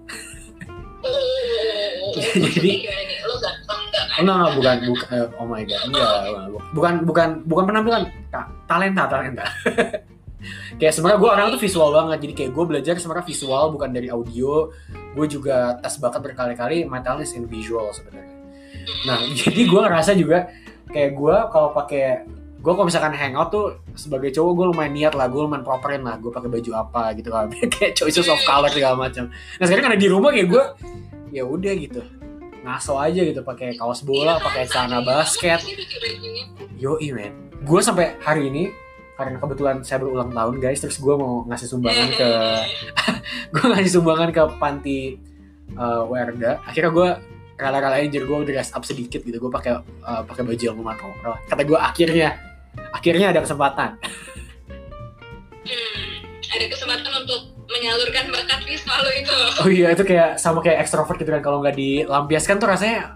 Oh, 1.02 2.14
Jadi-? 2.14 2.86
Oh, 3.26 3.34
enggak, 3.34 4.06
enggak, 4.22 4.50
bukan, 4.54 4.78
bukan, 4.86 5.08
eh, 5.18 5.28
oh 5.42 5.48
my 5.50 5.64
god, 5.66 5.82
enggak, 5.90 6.10
bukan, 6.78 6.94
bukan, 7.10 7.30
bukan 7.50 7.64
penampilan, 7.66 8.02
Ta- 8.30 8.54
talenta, 8.70 9.10
talenta. 9.10 9.46
kayak 10.80 10.94
sebenarnya 10.94 11.20
gue 11.22 11.30
orang 11.30 11.48
tuh 11.54 11.62
visual 11.62 11.90
banget, 11.94 12.18
jadi 12.26 12.34
kayak 12.38 12.52
gue 12.54 12.66
belajar 12.66 12.94
sebenarnya 12.98 13.28
visual 13.30 13.64
bukan 13.74 13.90
dari 13.94 14.08
audio, 14.14 14.70
gue 15.18 15.26
juga 15.26 15.78
tes 15.82 15.98
bakat 16.02 16.22
berkali-kali, 16.22 16.86
my 16.86 17.02
talent 17.02 17.26
is 17.26 17.34
in 17.34 17.46
visual 17.46 17.90
sebenarnya. 17.94 18.38
Nah, 19.06 19.18
jadi 19.42 19.62
gue 19.66 19.82
ngerasa 19.82 20.12
juga 20.18 20.50
kayak 20.90 21.12
gue 21.18 21.36
kalau 21.50 21.70
pakai 21.74 22.26
gue 22.62 22.74
kalau 22.78 22.86
misalkan 22.86 23.18
hangout 23.18 23.50
tuh 23.50 23.82
sebagai 23.98 24.30
cowok 24.30 24.52
gue 24.54 24.66
lumayan 24.70 24.94
niat 24.94 25.14
lah 25.18 25.26
gue 25.26 25.42
lumayan 25.42 25.66
properin 25.66 26.06
lah 26.06 26.22
gue 26.22 26.30
pakai 26.30 26.46
baju 26.46 26.72
apa 26.78 27.18
gitu 27.18 27.34
kan. 27.34 27.50
Kayak 27.74 27.98
choices 27.98 28.30
of 28.30 28.38
color 28.46 28.70
segala 28.70 29.10
macam. 29.10 29.34
Nah 29.34 29.66
sekarang 29.66 29.90
karena 29.90 29.98
di 29.98 30.08
rumah 30.08 30.30
kayak 30.30 30.48
gue 30.54 30.64
ya 31.34 31.42
udah 31.42 31.74
gitu. 31.74 32.02
Ngaso 32.62 32.94
aja 33.02 33.22
gitu 33.26 33.42
pakai 33.42 33.74
kaos 33.74 34.06
bola 34.06 34.38
Iya, 34.38 34.46
pakai 34.46 34.64
celana 34.70 35.02
Iya, 35.02 35.08
basket. 35.10 35.60
yo 36.78 37.02
men. 37.02 37.34
Gue 37.66 37.82
sampai 37.82 38.22
hari 38.22 38.54
ini 38.54 38.70
karena 39.18 39.42
kebetulan 39.42 39.82
saya 39.82 40.06
berulang 40.06 40.30
tahun 40.30 40.62
guys 40.62 40.82
terus 40.86 41.02
gue 41.02 41.14
mau 41.18 41.42
ngasih 41.50 41.66
sumbangan 41.66 42.10
ke 42.14 42.30
gue 43.58 43.66
ngasih 43.74 43.92
sumbangan 43.98 44.30
ke 44.30 44.42
panti 44.62 45.18
uh, 45.74 46.06
Werda. 46.06 46.62
Akhirnya 46.62 46.94
gue 46.94 47.10
rela-relain 47.58 48.10
jadi 48.14 48.26
gue 48.30 48.38
dress 48.54 48.70
up 48.78 48.86
sedikit 48.86 49.26
gitu. 49.26 49.42
Gue 49.42 49.50
pakai 49.50 49.82
uh, 49.82 50.22
pakai 50.30 50.46
baju 50.46 50.62
yang 50.62 50.78
lumayan 50.78 51.02
kata 51.50 51.66
gue 51.66 51.78
akhirnya 51.82 52.51
akhirnya 52.92 53.28
ada 53.30 53.40
kesempatan 53.40 53.98
Hmm, 55.62 56.10
ada 56.50 56.66
kesempatan 56.68 57.12
untuk 57.18 57.42
menyalurkan 57.68 58.28
bakat 58.28 58.60
visual 58.62 58.98
lo 58.98 59.12
itu. 59.14 59.38
oh 59.58 59.70
iya 59.70 59.88
itu 59.90 60.02
kayak 60.02 60.36
sama 60.36 60.60
kayak 60.60 60.82
ekstrovert 60.82 61.16
gitu 61.16 61.30
kan 61.30 61.40
kalau 61.40 61.60
nggak 61.60 61.74
dilampiaskan 61.74 62.58
tuh 62.58 62.68
rasanya 62.68 63.16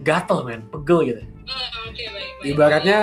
gatel 0.00 0.42
men 0.42 0.62
pegel 0.66 1.00
gitu 1.04 1.22
Hmm, 1.44 1.88
Oke 1.88 2.04
baik. 2.04 2.32
baik. 2.36 2.44
ibaratnya 2.46 2.98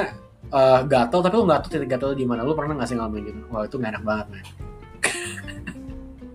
uh, 0.48 0.80
gatel 0.82 1.20
tapi 1.20 1.34
lu 1.34 1.44
nggak 1.44 1.60
tahu 1.60 1.70
titik 1.72 1.90
gatel 1.90 2.14
di 2.14 2.24
mana 2.24 2.42
lu 2.42 2.54
pernah 2.54 2.74
nggak 2.74 2.86
sih 2.86 2.96
ngalamin 2.96 3.25
gitu 3.25 3.40
wah 3.48 3.66
itu 3.66 3.75
gak 3.75 3.92
enak 3.92 4.04
banget 4.04 4.28
men 4.32 4.46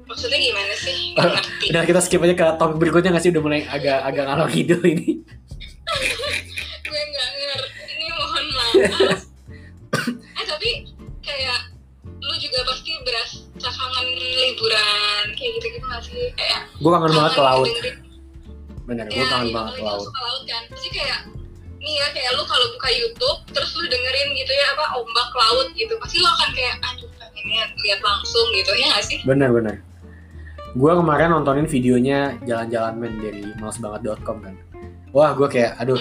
Maksudnya 0.02 0.38
gimana 0.42 0.74
sih? 0.74 1.14
Nggak 1.14 1.30
ngerti. 1.32 1.66
udah 1.70 1.82
kita 1.86 2.00
skip 2.02 2.18
aja 2.20 2.34
ke 2.34 2.46
topik 2.56 2.76
berikutnya 2.76 3.10
nggak 3.10 3.22
sih 3.22 3.30
udah 3.30 3.42
mulai 3.42 3.62
agak 3.64 3.98
agak 4.02 4.24
ngalor 4.26 4.48
ngidul 4.48 4.82
ini 4.84 5.08
Gue 6.84 7.00
nggak 7.06 7.28
ngerti. 7.30 7.82
Ini 7.88 8.06
mohon 8.10 8.44
maaf. 8.50 9.29
Berasa 13.02 13.38
kangen 13.70 14.06
liburan 14.12 15.24
kayak 15.32 15.50
gitu 15.56 15.66
gitu 15.70 15.86
nggak 15.86 16.02
sih? 16.02 16.24
Kayak 16.32 16.60
gue 16.74 16.90
kangen 16.90 17.12
banget 17.12 17.32
ke 17.32 17.42
laut. 17.42 17.66
dengerin- 17.66 18.00
bener 18.82 19.06
gue 19.06 19.16
Ya, 19.16 19.26
kangen 19.26 19.46
iya, 19.46 19.54
banget 19.54 19.72
ke 19.72 19.82
laut. 19.82 20.08
kan. 20.44 20.62
Pasti 20.66 20.88
kayak 20.90 21.18
nih 21.76 21.94
ya 21.96 22.06
kayak 22.10 22.30
lu 22.34 22.44
kalau 22.44 22.66
buka 22.70 22.88
YouTube 22.90 23.40
terus 23.48 23.70
lu 23.72 23.84
dengerin 23.84 24.28
gitu 24.34 24.52
ya 24.52 24.66
apa 24.70 24.84
ombak 24.94 25.30
laut 25.32 25.68
gitu 25.72 25.96
pasti 25.96 26.18
lu 26.18 26.28
akan 26.28 26.50
kayak 26.50 26.76
aduh 26.82 27.08
pengennya 27.14 27.64
lihat 27.78 28.00
langsung 28.00 28.46
gitu 28.52 28.72
ya 28.74 28.86
nggak 28.90 29.02
sih? 29.02 29.18
Bener-bener 29.22 29.76
gue 30.70 30.92
kemarin 30.94 31.28
nontonin 31.30 31.66
videonya 31.66 32.18
jalan-jalan 32.44 32.94
men 32.94 33.18
dari 33.18 33.42
malesbanget.com 33.56 34.38
kan. 34.38 34.54
Wah 35.10 35.32
gue 35.32 35.48
kayak 35.48 35.74
aduh 35.76 35.98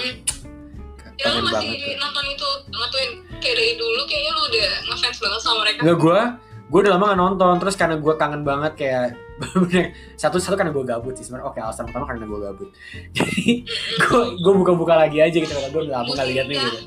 ya 1.16 1.26
lu 1.28 1.42
pengen 1.42 1.44
masih 1.44 1.54
banget. 1.68 1.78
tuh. 1.80 1.98
nonton 1.98 2.26
itu 2.28 2.50
nontonin 2.70 3.12
kayak 3.38 3.56
dari 3.56 3.74
dulu 3.76 4.02
kayaknya 4.04 4.32
lu 4.32 4.42
udah 4.46 4.68
ngefans 4.86 5.18
banget 5.18 5.40
sama 5.42 5.58
mereka. 5.62 5.80
Nggak 5.82 5.98
gue, 5.98 6.20
gue 6.70 6.80
udah 6.86 6.94
lama 6.96 7.06
gak 7.10 7.20
nonton 7.20 7.54
terus 7.58 7.74
karena 7.74 7.98
gue 7.98 8.14
kangen 8.14 8.46
banget 8.46 8.74
kayak 8.78 9.18
satu 10.22 10.38
satu 10.38 10.54
karena 10.54 10.70
gue 10.70 10.86
gabut 10.86 11.18
sih 11.18 11.26
sebenarnya 11.26 11.50
oke 11.50 11.58
alasan 11.58 11.90
pertama 11.90 12.06
karena 12.06 12.30
gue 12.30 12.40
gabut. 12.46 12.70
Jadi 13.18 13.66
gue 13.98 14.24
gue 14.38 14.54
buka-buka 14.54 14.94
lagi 14.94 15.18
aja 15.18 15.34
gitu 15.34 15.50
karena 15.50 15.70
gue 15.74 15.82
udah 15.90 15.96
lama 16.06 16.12
gak 16.14 16.30
lihat 16.30 16.46
nih 16.46 16.62
gitu. 16.62 16.78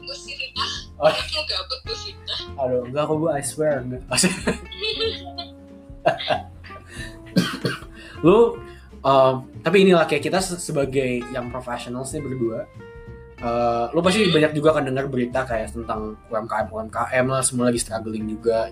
Oh. 1.02 1.10
aduh 2.62 2.86
enggak 2.86 3.04
kok 3.10 3.16
gue 3.18 3.30
I 3.34 3.42
swear. 3.42 3.82
Enggak 3.82 4.02
lu 8.22 8.54
um, 9.02 9.34
tapi 9.66 9.82
inilah 9.82 10.06
kayak 10.06 10.22
kita 10.22 10.38
se- 10.38 10.62
sebagai 10.62 11.26
yang 11.34 11.50
profesional 11.50 12.06
sih 12.06 12.22
berdua 12.22 12.70
uh, 13.42 13.90
lu 13.90 14.00
pasti 14.00 14.30
banyak 14.30 14.54
juga 14.54 14.78
kan 14.78 14.86
dengar 14.86 15.10
berita 15.10 15.42
kayak 15.42 15.74
tentang 15.74 16.14
UMKM 16.30 16.70
UMKM 16.70 17.26
lah 17.26 17.42
semua 17.42 17.68
lagi 17.68 17.82
struggling 17.82 18.30
juga 18.30 18.70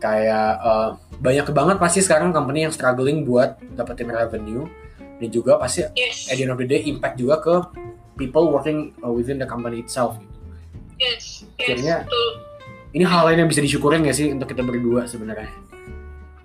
kayak 0.00 0.50
uh, 0.60 0.88
banyak 1.20 1.44
banget 1.52 1.76
pasti 1.76 2.00
sekarang 2.00 2.32
company 2.32 2.64
yang 2.64 2.72
struggling 2.72 3.22
buat 3.22 3.60
dapetin 3.76 4.08
revenue 4.08 4.64
dan 5.20 5.28
juga 5.28 5.60
pasti 5.60 5.84
yes 5.92 6.32
at 6.32 6.36
the 6.36 6.44
end 6.44 6.52
of 6.52 6.58
the 6.58 6.64
day 6.64 6.80
impact 6.84 7.20
juga 7.20 7.36
ke 7.38 7.54
people 8.16 8.48
working 8.48 8.96
uh, 9.00 9.12
within 9.12 9.36
the 9.36 9.44
company 9.44 9.80
itself 9.80 10.16
gitu. 10.16 10.36
yes 10.98 11.24
yes 11.60 11.76
Akhirnya- 11.76 12.02
betul 12.08 12.28
ini 12.90 13.04
hal 13.06 13.22
lain 13.22 13.44
yang 13.44 13.48
bisa 13.48 13.60
disyukurin 13.60 14.02
gak 14.02 14.16
sih 14.16 14.32
untuk 14.32 14.48
kita 14.48 14.64
berdua 14.64 15.04
sebenarnya 15.06 15.46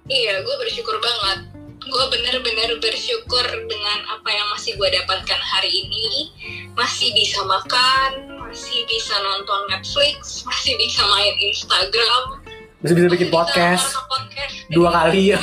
Iya, 0.05 0.45
gue 0.45 0.55
bersyukur 0.61 1.01
banget. 1.01 1.49
Gue 1.81 2.05
bener-bener 2.13 2.77
bersyukur 2.77 3.41
dengan 3.65 3.99
apa 4.05 4.29
yang 4.29 4.45
masih 4.53 4.77
gue 4.77 4.85
dapatkan 4.85 5.41
hari 5.41 5.65
ini. 5.81 6.29
Masih 6.77 7.09
bisa 7.17 7.41
makan, 7.41 8.37
masih 8.37 8.85
bisa 8.85 9.17
nonton 9.17 9.65
Netflix, 9.65 10.45
masih 10.45 10.77
bisa 10.77 11.01
main 11.09 11.33
Instagram. 11.41 12.37
Bisa 12.93 13.07
bikin 13.09 13.29
podcast 13.33 13.97
podcast. 14.05 14.53
dua 14.69 14.89
kali 14.93 15.33
ya 15.33 15.41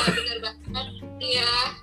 Iya. 1.22 1.78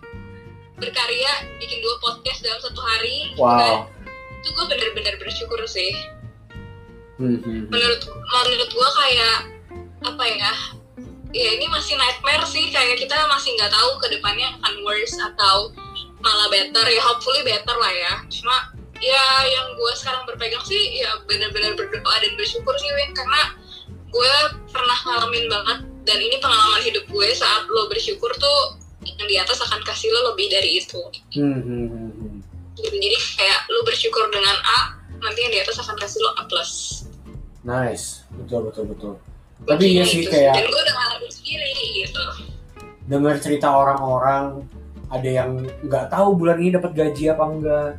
Berkarya, 0.78 1.32
bikin 1.64 1.80
dua 1.80 1.96
podcast 2.04 2.44
dalam 2.44 2.60
satu 2.60 2.80
hari. 2.84 3.34
wow 3.40 3.88
Dan 3.88 3.88
itu 4.44 4.48
gue 4.52 4.66
bener-bener 4.68 5.16
bersyukur 5.16 5.60
sih. 5.64 5.96
Hmm, 7.20 7.36
hmm, 7.36 7.44
hmm. 7.44 7.64
menurut 7.68 8.00
menurut 8.08 8.70
gua 8.72 8.90
kayak 8.96 9.38
apa 10.08 10.24
ya 10.24 10.52
ya 11.36 11.50
ini 11.60 11.68
masih 11.68 12.00
nightmare 12.00 12.48
sih 12.48 12.72
kayak 12.72 12.96
kita 12.96 13.12
masih 13.28 13.52
nggak 13.60 13.76
tahu 13.76 14.00
ke 14.00 14.08
depannya 14.16 14.56
akan 14.64 14.80
worse 14.88 15.20
atau 15.20 15.68
malah 16.24 16.48
better 16.48 16.88
ya 16.88 17.02
hopefully 17.04 17.44
better 17.44 17.76
lah 17.76 17.92
ya 17.92 18.24
cuma 18.32 18.72
ya 19.04 19.26
yang 19.52 19.68
gua 19.76 19.92
sekarang 20.00 20.24
berpegang 20.32 20.64
sih 20.64 21.04
ya 21.04 21.20
benar-benar 21.28 21.76
berdoa 21.76 22.16
dan 22.24 22.32
bersyukur 22.40 22.72
sih 22.80 22.88
Win 22.88 23.12
karena 23.12 23.52
gue 24.10 24.34
pernah 24.68 24.98
ngalamin 25.00 25.46
banget 25.48 25.78
dan 26.04 26.18
ini 26.18 26.36
pengalaman 26.38 26.82
hidup 26.82 27.06
gue 27.06 27.28
saat 27.32 27.66
lo 27.66 27.86
bersyukur 27.86 28.32
tuh 28.36 28.62
yang 29.02 29.26
di 29.26 29.38
atas 29.38 29.62
akan 29.62 29.80
kasih 29.82 30.10
lo 30.10 30.34
lebih 30.34 30.50
dari 30.50 30.80
itu 30.80 31.00
Hmm, 31.32 31.56
hmm, 31.56 31.86
hmm, 31.88 32.10
hmm. 32.12 32.36
gitu. 32.76 32.90
jadi 32.92 33.18
kayak 33.36 33.60
lo 33.68 33.80
bersyukur 33.84 34.26
dengan 34.28 34.58
A 34.58 34.80
nanti 35.20 35.40
yang 35.42 35.54
di 35.54 35.60
atas 35.60 35.78
akan 35.78 35.96
kasih 35.96 36.20
lo 36.20 36.30
A 36.36 36.44
plus 36.46 37.04
nice 37.62 38.24
betul 38.34 38.66
betul 38.66 38.86
betul 38.88 39.14
tapi 39.62 39.86
iya 39.92 40.04
sih 40.04 40.24
Gitu. 40.24 40.32
kayak 40.32 40.56
dan 40.56 40.66
gue 40.66 40.82
udah 40.82 40.96
ngalamin 40.96 41.32
sendiri 41.32 41.72
gitu 41.98 42.24
dengar 43.06 43.36
cerita 43.38 43.68
orang-orang 43.68 44.64
ada 45.10 45.26
yang 45.28 45.50
nggak 45.82 46.06
tahu 46.08 46.34
bulan 46.36 46.58
ini 46.58 46.70
dapat 46.72 46.92
gaji 46.94 47.24
apa 47.28 47.44
enggak 47.44 47.90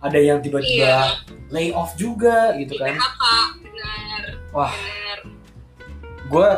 ada 0.00 0.18
yang 0.18 0.38
tiba-tiba 0.38 0.86
Iya. 0.88 1.00
lay 1.48 1.70
off 1.70 1.94
juga 1.94 2.54
gitu 2.56 2.74
kan 2.74 2.94
PHK 2.94 3.24
benar 3.60 4.22
Wah. 4.50 4.72
benar 4.72 5.18
gue 6.32 6.50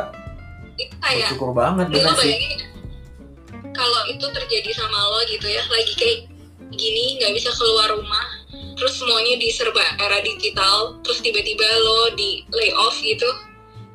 itu 0.75 0.95
kayak 1.03 1.27
bersyukur 1.27 1.51
banget 1.51 1.87
bener 1.91 2.15
sih. 2.15 2.31
bayangin 2.31 2.59
kalau 3.75 4.01
itu 4.07 4.25
terjadi 4.31 4.71
sama 4.71 4.99
lo 5.11 5.19
gitu 5.27 5.47
ya 5.51 5.63
lagi 5.67 5.93
kayak 5.99 6.19
gini 6.75 7.19
nggak 7.19 7.35
bisa 7.35 7.51
keluar 7.59 7.91
rumah 7.91 8.27
terus 8.75 8.95
semuanya 8.99 9.35
di 9.39 9.51
serba 9.51 9.83
era 9.99 10.19
digital 10.23 10.99
terus 11.03 11.19
tiba-tiba 11.19 11.63
lo 11.83 12.11
di 12.15 12.43
lay 12.55 12.71
off 12.75 12.95
gitu 13.03 13.27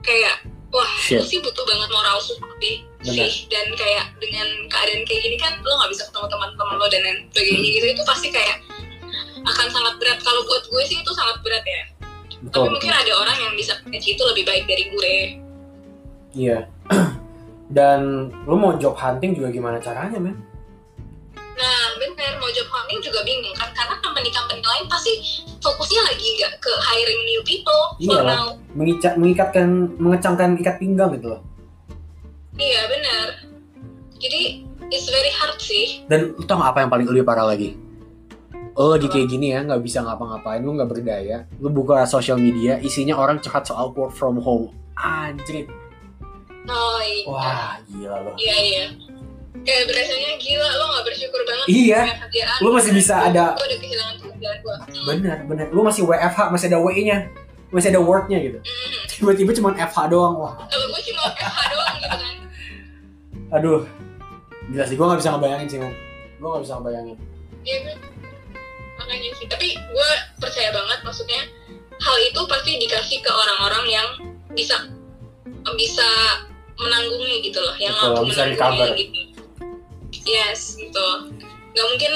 kayak 0.04 0.44
wah 0.72 0.88
Shit. 1.00 1.20
lu 1.20 1.24
sih 1.24 1.40
butuh 1.40 1.64
banget 1.64 1.88
moral 1.92 2.18
support 2.20 2.56
deh 2.60 2.80
Benar. 3.00 3.28
sih 3.32 3.48
dan 3.48 3.66
kayak 3.76 4.12
dengan 4.20 4.48
keadaan 4.68 5.02
kayak 5.08 5.20
gini 5.24 5.36
kan 5.40 5.56
lo 5.64 5.72
nggak 5.80 5.90
bisa 5.96 6.04
ketemu 6.12 6.26
teman-teman 6.28 6.76
lo 6.76 6.86
dan 6.92 7.00
lain 7.00 7.18
sebagainya 7.32 7.68
gitu. 7.72 7.86
Itu 7.96 8.02
pasti 8.04 8.28
kayak 8.28 8.56
akan 9.40 9.66
sangat 9.72 9.94
berat. 9.96 10.20
Kalau 10.20 10.44
buat 10.44 10.68
gue 10.68 10.82
sih 10.84 11.00
itu 11.00 11.12
sangat 11.16 11.40
berat 11.40 11.64
ya. 11.64 11.82
Tapi 12.28 12.44
betul 12.44 12.68
mungkin 12.72 12.92
ada 12.92 13.12
orang 13.16 13.36
yang 13.40 13.52
bisa 13.56 13.72
itu 13.88 14.20
lebih 14.20 14.44
baik 14.44 14.64
dari 14.68 14.84
gue 14.92 15.14
iya. 16.32 16.66
Dan 17.70 18.00
lu 18.44 18.54
mau 18.54 18.74
job 18.74 18.94
hunting 18.94 19.30
juga 19.32 19.48
gimana 19.48 19.78
caranya 19.78 20.18
men? 20.18 20.34
Nah, 21.54 21.84
bener. 21.96 22.32
Mau 22.36 22.50
job 22.50 22.66
hunting 22.66 22.98
juga 22.98 23.22
bingung 23.22 23.54
kan. 23.54 23.70
Karena 23.70 23.94
company-company 24.00 24.58
lain 24.60 24.84
pasti 24.86 25.12
fokusnya 25.56 26.02
lagi 26.02 26.26
nggak 26.34 26.52
ke 26.58 26.72
hiring 26.80 27.20
new 27.24 27.42
people. 27.44 27.82
For 27.94 28.02
Iya 28.02 28.20
lah. 28.20 28.34
now. 28.34 28.46
mengikat 28.70 29.14
mengikatkan 29.14 29.66
mengecangkan 29.98 30.58
ikat 30.58 30.76
pinggang 30.78 31.10
gitu 31.14 31.30
loh. 31.30 31.40
Iya 32.54 32.80
bener. 32.86 33.26
Jadi 34.16 34.62
it's 34.88 35.06
very 35.06 35.30
hard 35.32 35.56
sih. 35.56 36.02
dan 36.06 36.34
lu 36.34 36.42
tau 36.44 36.58
gak 36.58 36.74
apa 36.74 36.78
yang 36.82 36.90
paling 36.90 37.06
lebih 37.06 37.22
parah 37.22 37.46
lagi? 37.46 37.78
Lo 38.72 38.94
lagi 38.94 39.06
kayak 39.06 39.28
gini 39.28 39.52
ya 39.52 39.62
nggak 39.62 39.80
bisa 39.80 40.00
ngapa-ngapain 40.00 40.60
lu 40.60 40.74
nggak 40.74 40.90
berdaya. 40.90 41.44
Lu 41.58 41.68
buka 41.68 42.02
sosial 42.04 42.36
media 42.36 42.78
isinya 42.78 43.14
orang 43.14 43.38
curhat 43.38 43.64
soal 43.64 43.90
work 43.92 44.10
from 44.10 44.38
home. 44.38 44.70
Anjrit 44.94 45.66
Oh 46.62 47.00
iya. 47.00 47.24
wah 47.24 47.72
gila 47.84 48.16
lo 48.20 48.30
Iya 48.36 48.56
iya. 48.58 48.84
Kayak 49.60 49.84
berasanya 49.86 50.30
gila 50.36 50.68
lo 50.70 50.84
nggak 50.88 51.04
bersyukur 51.04 51.40
banget. 51.42 51.66
Iya. 51.68 52.00
Lu 52.60 52.70
masih 52.70 52.92
bisa 52.92 53.14
ada- 53.22 53.54
Gue 53.54 53.66
udah 53.66 53.78
kehilangan 53.78 54.14
pekerjaan 54.18 54.58
gue. 54.58 54.76
bener 55.02 55.38
bener 55.44 55.66
lu 55.68 55.80
masih 55.80 56.02
WFH 56.02 56.48
masih 56.48 56.66
ada 56.68 56.78
W 56.78 56.88
nya 56.98 57.18
masih 57.70 57.88
ada 57.88 58.00
wordnya 58.00 58.38
gitu 58.38 58.58
Hmm. 58.58 59.00
tiba-tiba 59.08 59.50
cuma 59.52 59.70
FH 59.72 59.98
doang 60.08 60.34
wah 60.36 60.54
Kalau 60.60 60.86
gue 60.86 61.02
cuma 61.06 61.22
FH 61.30 61.58
doang 61.68 61.94
gitu 61.94 62.08
kan. 62.10 62.34
aduh 63.50 63.80
gila 64.66 64.84
sih 64.84 64.94
gue 64.94 65.06
nggak 65.06 65.18
bisa 65.18 65.30
ngebayangin 65.30 65.66
sih 65.66 65.78
man 65.78 65.92
gue 66.34 66.48
nggak 66.48 66.62
bisa 66.62 66.74
ngebayangin 66.74 67.16
Iya 67.60 67.78
kan. 67.82 67.96
Makanya 68.98 69.28
sih. 69.34 69.46
Tapi 69.46 69.66
gue 69.72 70.10
percaya 70.36 70.70
banget 70.70 70.98
maksudnya 71.00 71.40
hal 71.98 72.16
itu 72.22 72.40
pasti 72.46 72.70
dikasih 72.76 73.18
ke 73.18 73.30
orang-orang 73.30 73.84
yang 73.86 74.08
bisa 74.50 74.76
bisa 75.74 76.08
menanggungnya 76.80 77.36
gitu 77.44 77.60
loh, 77.60 77.76
yang 77.76 77.92
Betul, 77.92 78.08
mampu 78.16 78.32
bisa 78.32 78.42
recover. 78.48 78.88
gitu. 78.96 79.20
Yes, 80.24 80.74
gitu. 80.76 81.06
Gak 81.70 81.86
mungkin 81.86 82.12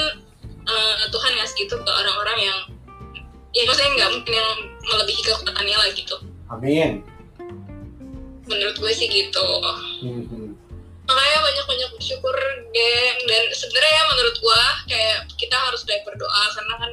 eh, 0.65 0.95
Tuhan 1.09 1.31
ngasih 1.37 1.55
gitu 1.65 1.75
ke 1.77 1.91
orang-orang 1.91 2.37
yang 2.41 2.59
ya 3.55 3.63
maksudnya 3.63 3.91
nggak 3.95 4.11
mungkin 4.19 4.33
yang 4.35 4.51
melebihi 4.83 5.21
kekuatannya 5.23 5.77
lah 5.79 5.89
gitu. 5.95 6.15
amin 6.51 6.91
Menurut 8.45 8.75
gue 8.77 8.91
sih 8.93 9.07
gitu. 9.07 9.47
Hmm, 10.03 10.53
makanya 11.07 11.39
banyak-banyak 11.39 11.89
bersyukur 11.95 12.35
geng 12.75 13.17
dan 13.25 13.43
sebenarnya 13.55 13.93
ya 13.93 14.03
menurut 14.11 14.35
gua 14.41 14.61
kayak 14.89 15.17
kita 15.37 15.53
harus 15.53 15.85
banyak 15.85 16.03
berdoa 16.03 16.43
karena 16.51 16.73
kan 16.81 16.91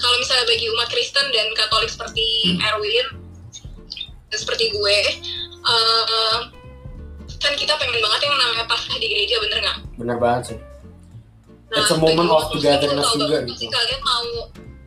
kalau 0.00 0.16
misalnya 0.18 0.44
bagi 0.48 0.66
umat 0.72 0.88
Kristen 0.90 1.26
dan 1.30 1.46
Katolik 1.54 1.92
seperti 1.92 2.56
Erwin 2.58 3.06
dan 4.32 4.38
seperti 4.40 4.72
gue 4.72 4.98
eh, 5.62 6.38
kan 7.52 7.60
kita 7.60 7.74
pengen 7.76 8.00
banget 8.00 8.20
yang 8.24 8.34
namanya 8.34 8.64
Paskah 8.64 8.96
di 8.96 9.06
gereja 9.06 9.36
bener 9.38 9.58
nggak? 9.60 9.78
bener 9.94 10.16
banget 10.16 10.42
sih 10.48 10.58
It's 11.72 11.88
a 11.88 11.96
moment 11.96 12.28
of 12.28 12.48
togetherness 12.48 13.04
tahu 13.06 13.16
juga 13.18 13.36
gitu. 13.44 13.52
pasti 13.52 13.66
kalian 13.68 14.00
mau 14.02 14.24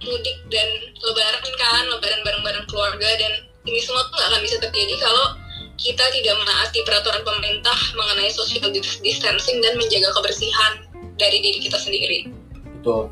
mudik 0.02 0.38
dan 0.50 0.70
lebaran 1.00 1.42
kan 1.56 1.84
lebaran 1.88 2.22
bareng-bareng 2.22 2.66
keluarga 2.66 3.10
dan 3.18 3.32
ini 3.64 3.82
semua 3.82 4.06
tuh 4.06 4.14
nggak 4.14 4.30
akan 4.30 4.42
bisa 4.42 4.58
terjadi 4.62 4.94
kalau 4.98 5.26
kita 5.76 6.06
tidak 6.14 6.36
menaati 6.38 6.80
peraturan 6.86 7.22
pemerintah 7.22 7.74
mengenai 7.94 8.30
social 8.30 8.70
dis- 8.70 9.02
distancing 9.02 9.62
dan 9.62 9.74
menjaga 9.76 10.14
kebersihan 10.14 10.74
dari 11.16 11.42
diri 11.42 11.58
kita 11.60 11.76
sendiri. 11.76 12.30
betul 12.80 13.10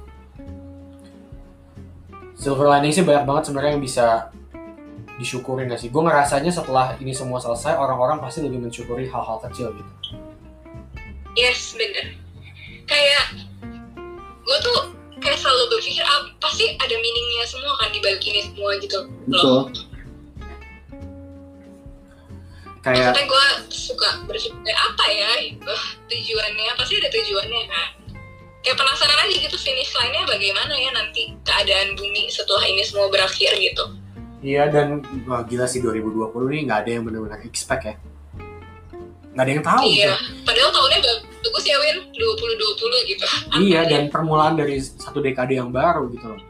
silver 2.33 2.69
lining 2.69 2.93
sih 2.93 3.01
banyak 3.01 3.25
banget 3.25 3.43
sebenarnya 3.49 3.71
yang 3.73 3.83
bisa 3.83 4.07
disyukurin 5.21 5.69
gak 5.69 5.81
sih? 5.81 5.89
Gue 5.93 6.01
ngerasanya 6.01 6.49
setelah 6.49 6.97
ini 6.97 7.13
semua 7.13 7.37
selesai 7.37 7.77
orang-orang 7.77 8.17
pasti 8.17 8.41
lebih 8.41 8.61
mensyukuri 8.63 9.05
hal-hal 9.05 9.37
kecil 9.49 9.69
gitu. 9.73 9.91
Yes, 11.33 11.73
bener. 11.77 12.17
Kayak 12.85 13.23
gue 14.43 14.57
tuh 14.59 14.77
kayak 15.23 15.39
selalu 15.39 15.63
berpikir 15.71 16.03
apa 16.03 16.35
pasti 16.43 16.75
ada 16.75 16.95
meaningnya 16.99 17.47
semua 17.47 17.73
kan 17.79 17.89
di 17.95 17.99
balik 18.03 18.19
ini 18.27 18.43
semua 18.43 18.75
gitu 18.83 18.99
betul. 19.31 19.39
Loh. 19.47 19.63
kayak 22.83 23.15
Maksudnya 23.15 23.25
gue 23.31 23.45
suka 23.71 24.09
berpikir 24.27 24.51
"Eh, 24.67 24.75
apa 24.75 25.05
ya 25.07 25.31
gitu 25.47 25.75
tujuannya? 26.11 26.75
Pasti 26.75 26.93
ada 26.99 27.07
tujuannya 27.07 27.61
kan? 27.71 27.89
Kayak 28.67 28.77
penasaran 28.83 29.19
aja 29.23 29.35
gitu 29.47 29.55
finish 29.55 29.95
line-nya 29.95 30.27
bagaimana 30.27 30.75
ya 30.75 30.91
nanti 30.91 31.31
keadaan 31.47 31.95
bumi 31.95 32.27
setelah 32.27 32.63
ini 32.67 32.83
semua 32.83 33.07
berakhir 33.07 33.55
gitu 33.55 34.02
iya 34.43 34.67
dan 34.67 34.99
wah 35.23 35.41
gila 35.41 35.65
sih 35.65 35.79
2020 35.79 36.35
nih 36.51 36.61
nggak 36.67 36.79
ada 36.83 36.89
yang 36.91 37.03
benar-benar 37.03 37.39
expect 37.43 37.83
ya 37.87 37.95
nggak 39.33 39.43
ada 39.43 39.51
yang 39.51 39.63
tahu 39.63 39.81
iya 39.87 40.13
gitu. 40.13 40.45
padahal 40.45 40.69
tahunnya 40.69 40.99
bagus 41.43 41.63
ya 41.65 41.77
Win 41.79 41.97
2020 42.11 43.09
gitu 43.09 43.25
iya 43.63 43.81
Apa 43.81 43.89
dan 43.89 44.03
ya? 44.05 44.09
permulaan 44.11 44.53
dari 44.53 44.75
satu 44.77 45.19
dekade 45.19 45.55
yang 45.55 45.71
baru 45.71 46.11
gitu 46.11 46.27
loh 46.27 46.41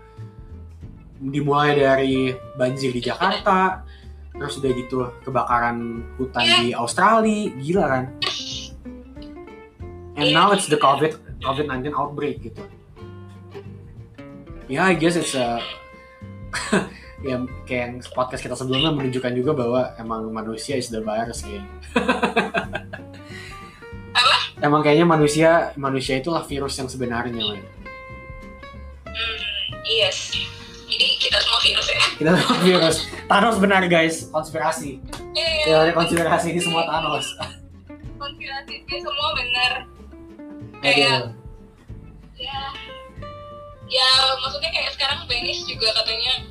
dimulai 1.23 1.71
dari 1.71 2.15
banjir 2.57 2.91
di 2.91 2.99
Jakarta 2.99 3.85
terus 4.33 4.57
udah 4.59 4.71
gitu 4.73 4.97
kebakaran 5.23 5.77
hutan 6.17 6.43
Iya. 6.43 6.57
di 6.59 6.69
Australia 6.73 7.47
gila 7.55 7.85
kan 7.87 8.03
and 10.17 10.27
Iya. 10.29 10.35
now 10.35 10.51
it's 10.51 10.65
the 10.67 10.75
COVID 10.75 11.15
COVID-19 11.39 11.93
outbreak 11.93 12.41
gitu 12.41 12.59
ya 14.67 14.89
I 14.89 14.97
guess 14.97 15.15
it's 15.15 15.37
a 15.37 15.61
ya 17.23 17.39
kayak 17.63 17.81
yang 17.87 17.93
podcast 18.11 18.43
kita 18.43 18.55
sebelumnya 18.55 18.91
menunjukkan 18.91 19.31
juga 19.31 19.51
bahwa 19.55 19.81
emang 19.95 20.27
manusia 20.27 20.75
is 20.75 20.91
the 20.91 20.99
virus 20.99 21.39
kayaknya 21.39 21.71
emang 24.59 24.83
kayaknya 24.83 25.07
manusia 25.07 25.49
manusia 25.79 26.19
itulah 26.19 26.43
virus 26.43 26.75
yang 26.79 26.87
sebenarnya 26.91 27.35
man. 27.35 27.59
hmm, 29.07 29.37
yes. 29.87 30.35
Jadi 30.93 31.17
kita 31.17 31.41
semua 31.41 31.59
virus 31.65 31.87
ya? 31.89 32.01
Kita 32.21 32.29
semua 32.37 32.59
virus. 32.61 32.97
Thanos 33.25 33.57
benar 33.57 33.81
guys. 33.89 34.29
Konspirasi. 34.29 35.01
Iya, 35.33 35.65
teori 35.65 35.91
konspirasi 35.97 36.53
ini 36.53 36.61
semua 36.61 36.85
Thanos. 36.85 37.25
Konspirasi 38.21 38.73
ini 38.85 38.97
semua 39.01 39.29
benar. 39.33 39.71
Aduh. 39.81 40.85
Kayak- 40.85 41.33
ya 42.37 42.59
ya 43.87 44.09
maksudnya 44.41 44.69
kayak 44.73 44.91
sekarang 44.97 45.23
Venice 45.29 45.63
juga 45.69 45.95
katanya 45.95 46.43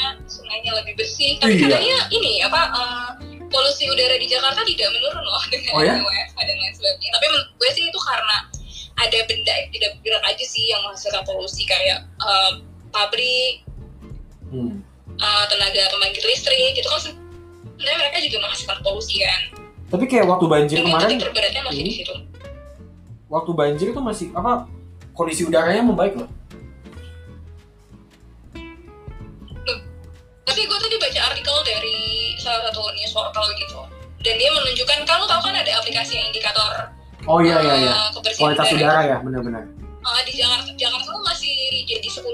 ya, 0.00 0.10
sungainya 0.24 0.72
lebih 0.74 0.94
bersih 0.96 1.36
tapi 1.36 1.54
Iya. 1.54 1.68
katanya 1.68 1.98
ini 2.10 2.32
apa 2.40 2.60
eh, 2.70 3.08
polusi 3.46 3.84
udara 3.86 4.14
di 4.14 4.26
Jakarta 4.26 4.60
tidak 4.62 4.88
menurun 4.90 5.20
loh 5.22 5.42
dengan 5.52 5.72
Oh 5.72 5.82
ya? 5.82 5.94
WFH 5.96 6.38
dan 6.38 6.56
lain 6.56 6.74
sebagainya 6.74 7.10
tapi 7.12 7.26
menurut 7.26 7.48
gue 7.54 7.70
sih 7.70 7.82
itu 7.84 8.00
karena 8.00 8.36
ada 8.96 9.18
benda 9.24 9.52
yang 9.54 9.70
tidak 9.70 9.90
bergerak 9.94 10.24
aja 10.26 10.44
sih 10.46 10.64
yang 10.66 10.80
menghasilkan 10.82 11.22
polusi 11.22 11.62
kayak 11.64 11.98
eh, 12.18 12.52
pabrik 12.90 13.54
Hmm. 14.50 14.82
eh, 15.14 15.44
tenaga 15.46 15.82
pembangkit 15.88 16.24
listrik 16.24 16.74
gitu 16.74 16.88
kan 16.88 16.98
sebenarnya 16.98 17.98
mereka 18.00 18.18
juga 18.20 18.36
menghasilkan 18.40 18.78
polusi 18.80 19.16
kan 19.20 19.40
tapi 19.86 20.04
kayak 20.04 20.26
waktu 20.26 20.46
banjir 20.46 20.76
dan 20.76 20.82
itu 20.82 20.90
kemarin 20.90 21.16
terberatnya 21.18 21.62
masih 21.62 21.76
di 21.76 21.82
ini 21.84 21.92
situ 21.96 22.14
waktu 23.26 23.50
banjir 23.52 23.86
itu 23.88 24.00
masih 24.00 24.26
apa 24.32 24.66
kondisi 25.12 25.42
udaranya 25.44 25.82
membaik 25.84 26.14
loh 26.14 26.26
tapi 30.50 30.66
gue 30.66 30.78
tadi 30.82 30.96
baca 30.98 31.20
artikel 31.30 31.56
dari 31.62 31.98
salah 32.42 32.66
satu 32.66 32.82
news 32.98 33.14
portal 33.14 33.46
gitu. 33.54 33.80
Dan 34.20 34.34
dia 34.36 34.50
menunjukkan 34.52 34.98
kamu 35.06 35.24
tahu 35.24 35.40
kan 35.46 35.54
ada 35.56 35.70
aplikasi 35.80 36.18
yang 36.18 36.28
indikator 36.28 36.90
oh 37.28 37.38
iya 37.44 37.56
iya 37.60 37.74
iya. 37.84 37.92
eh, 38.16 38.34
kualitas 38.38 38.66
udara. 38.72 39.00
ya 39.04 39.16
benar-benar. 39.20 39.64
Eh, 40.00 40.22
di 40.24 40.32
Jakarta 40.40 40.70
Jakarta 40.78 41.08
tuh 41.12 41.24
masih 41.26 41.54
jadi 41.84 42.08
10 42.08 42.24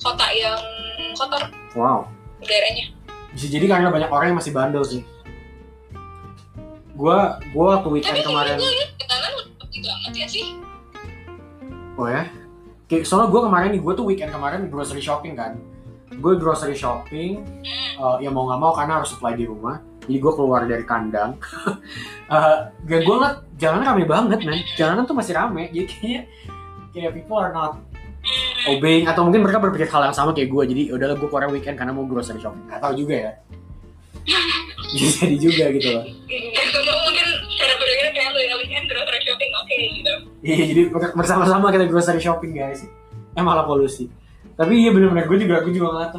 kota 0.00 0.26
yang 0.34 0.58
kotor 1.14 1.42
wow. 1.78 2.00
udaranya. 2.42 2.90
Bisa 3.30 3.46
jadi 3.46 3.66
karena 3.70 3.92
banyak 3.92 4.10
orang 4.10 4.26
yang 4.34 4.38
masih 4.40 4.52
bandel 4.52 4.82
sih. 4.82 5.02
Gua 6.98 7.38
gua 7.54 7.78
waktu 7.78 7.88
weekend 7.94 8.18
tapi 8.18 8.26
kemarin 8.26 8.58
gue 8.58 8.72
ketanan 8.98 9.32
lebih 9.38 9.80
banget 9.86 10.12
ya 10.16 10.26
sih. 10.26 10.46
Oh 11.94 12.08
ya? 12.08 12.26
Kayak, 12.90 13.06
soalnya 13.06 13.28
gua 13.30 13.46
kemarin 13.46 13.70
nih 13.76 13.80
gua 13.80 13.92
tuh 13.94 14.06
weekend 14.08 14.34
kemarin 14.34 14.66
grocery 14.66 15.00
shopping 15.04 15.38
kan 15.38 15.60
gue 16.20 16.32
grocery 16.36 16.76
shopping 16.76 17.40
eh, 17.96 18.16
ya 18.20 18.28
mau 18.28 18.44
nggak 18.46 18.60
mau 18.60 18.72
karena 18.76 19.00
harus 19.00 19.10
supply 19.16 19.32
di 19.34 19.48
rumah. 19.48 19.80
Jadi 20.04 20.16
gue 20.16 20.32
keluar 20.32 20.60
dari 20.66 20.82
kandang. 20.82 21.38
Gak 22.88 23.00
gue 23.04 23.14
ngeliat 23.14 23.46
jalanan 23.60 23.94
rame 23.94 24.04
banget 24.08 24.40
men. 24.42 24.58
Jalanan 24.74 25.04
tuh 25.06 25.14
masih 25.14 25.36
rame 25.36 25.70
jadi 25.70 25.86
kayaknya 25.86 26.20
kayak 26.90 27.10
people 27.14 27.38
are 27.38 27.54
not 27.54 27.78
obeying 28.66 29.06
atau 29.06 29.22
mungkin 29.22 29.46
mereka 29.46 29.62
berpikir 29.62 29.86
hal 29.86 30.10
yang 30.10 30.16
sama 30.16 30.34
kayak 30.34 30.50
gue. 30.50 30.62
Jadi 30.72 30.82
"Ya 30.90 30.92
udahlah 30.98 31.14
gue 31.14 31.28
keluar 31.30 31.46
weekend 31.52 31.76
karena 31.78 31.92
mau 31.94 32.08
grocery 32.08 32.42
shopping. 32.42 32.64
Nggak 32.66 32.80
tahu 32.82 32.92
juga 32.96 33.14
ya. 33.14 33.32
Bisa 34.94 35.22
jadi 35.22 35.36
juga 35.38 35.64
gitu 35.70 35.88
loh. 35.94 36.02
Atau 36.02 36.80
mungkin 37.06 37.26
cara 37.54 37.72
berpikirnya 37.78 38.12
kayak 38.16 38.28
lu 38.34 38.40
ya 38.40 38.54
weekend 38.58 38.84
grocery 38.90 39.20
shopping 39.22 39.50
oke 39.54 39.76
gitu. 39.78 40.14
Iya 40.42 40.64
jadi 40.74 40.82
bersama-sama 41.14 41.66
kita 41.70 41.86
grocery 41.86 42.18
shopping 42.18 42.52
guys. 42.56 42.82
Eh 43.38 43.42
malah 43.44 43.62
polusi 43.62 44.10
tapi 44.60 44.76
iya 44.76 44.92
bener-bener 44.92 45.24
gue 45.24 45.38
juga 45.40 45.64
gue 45.64 45.72
juga 45.72 45.88
ngeliat 45.88 46.12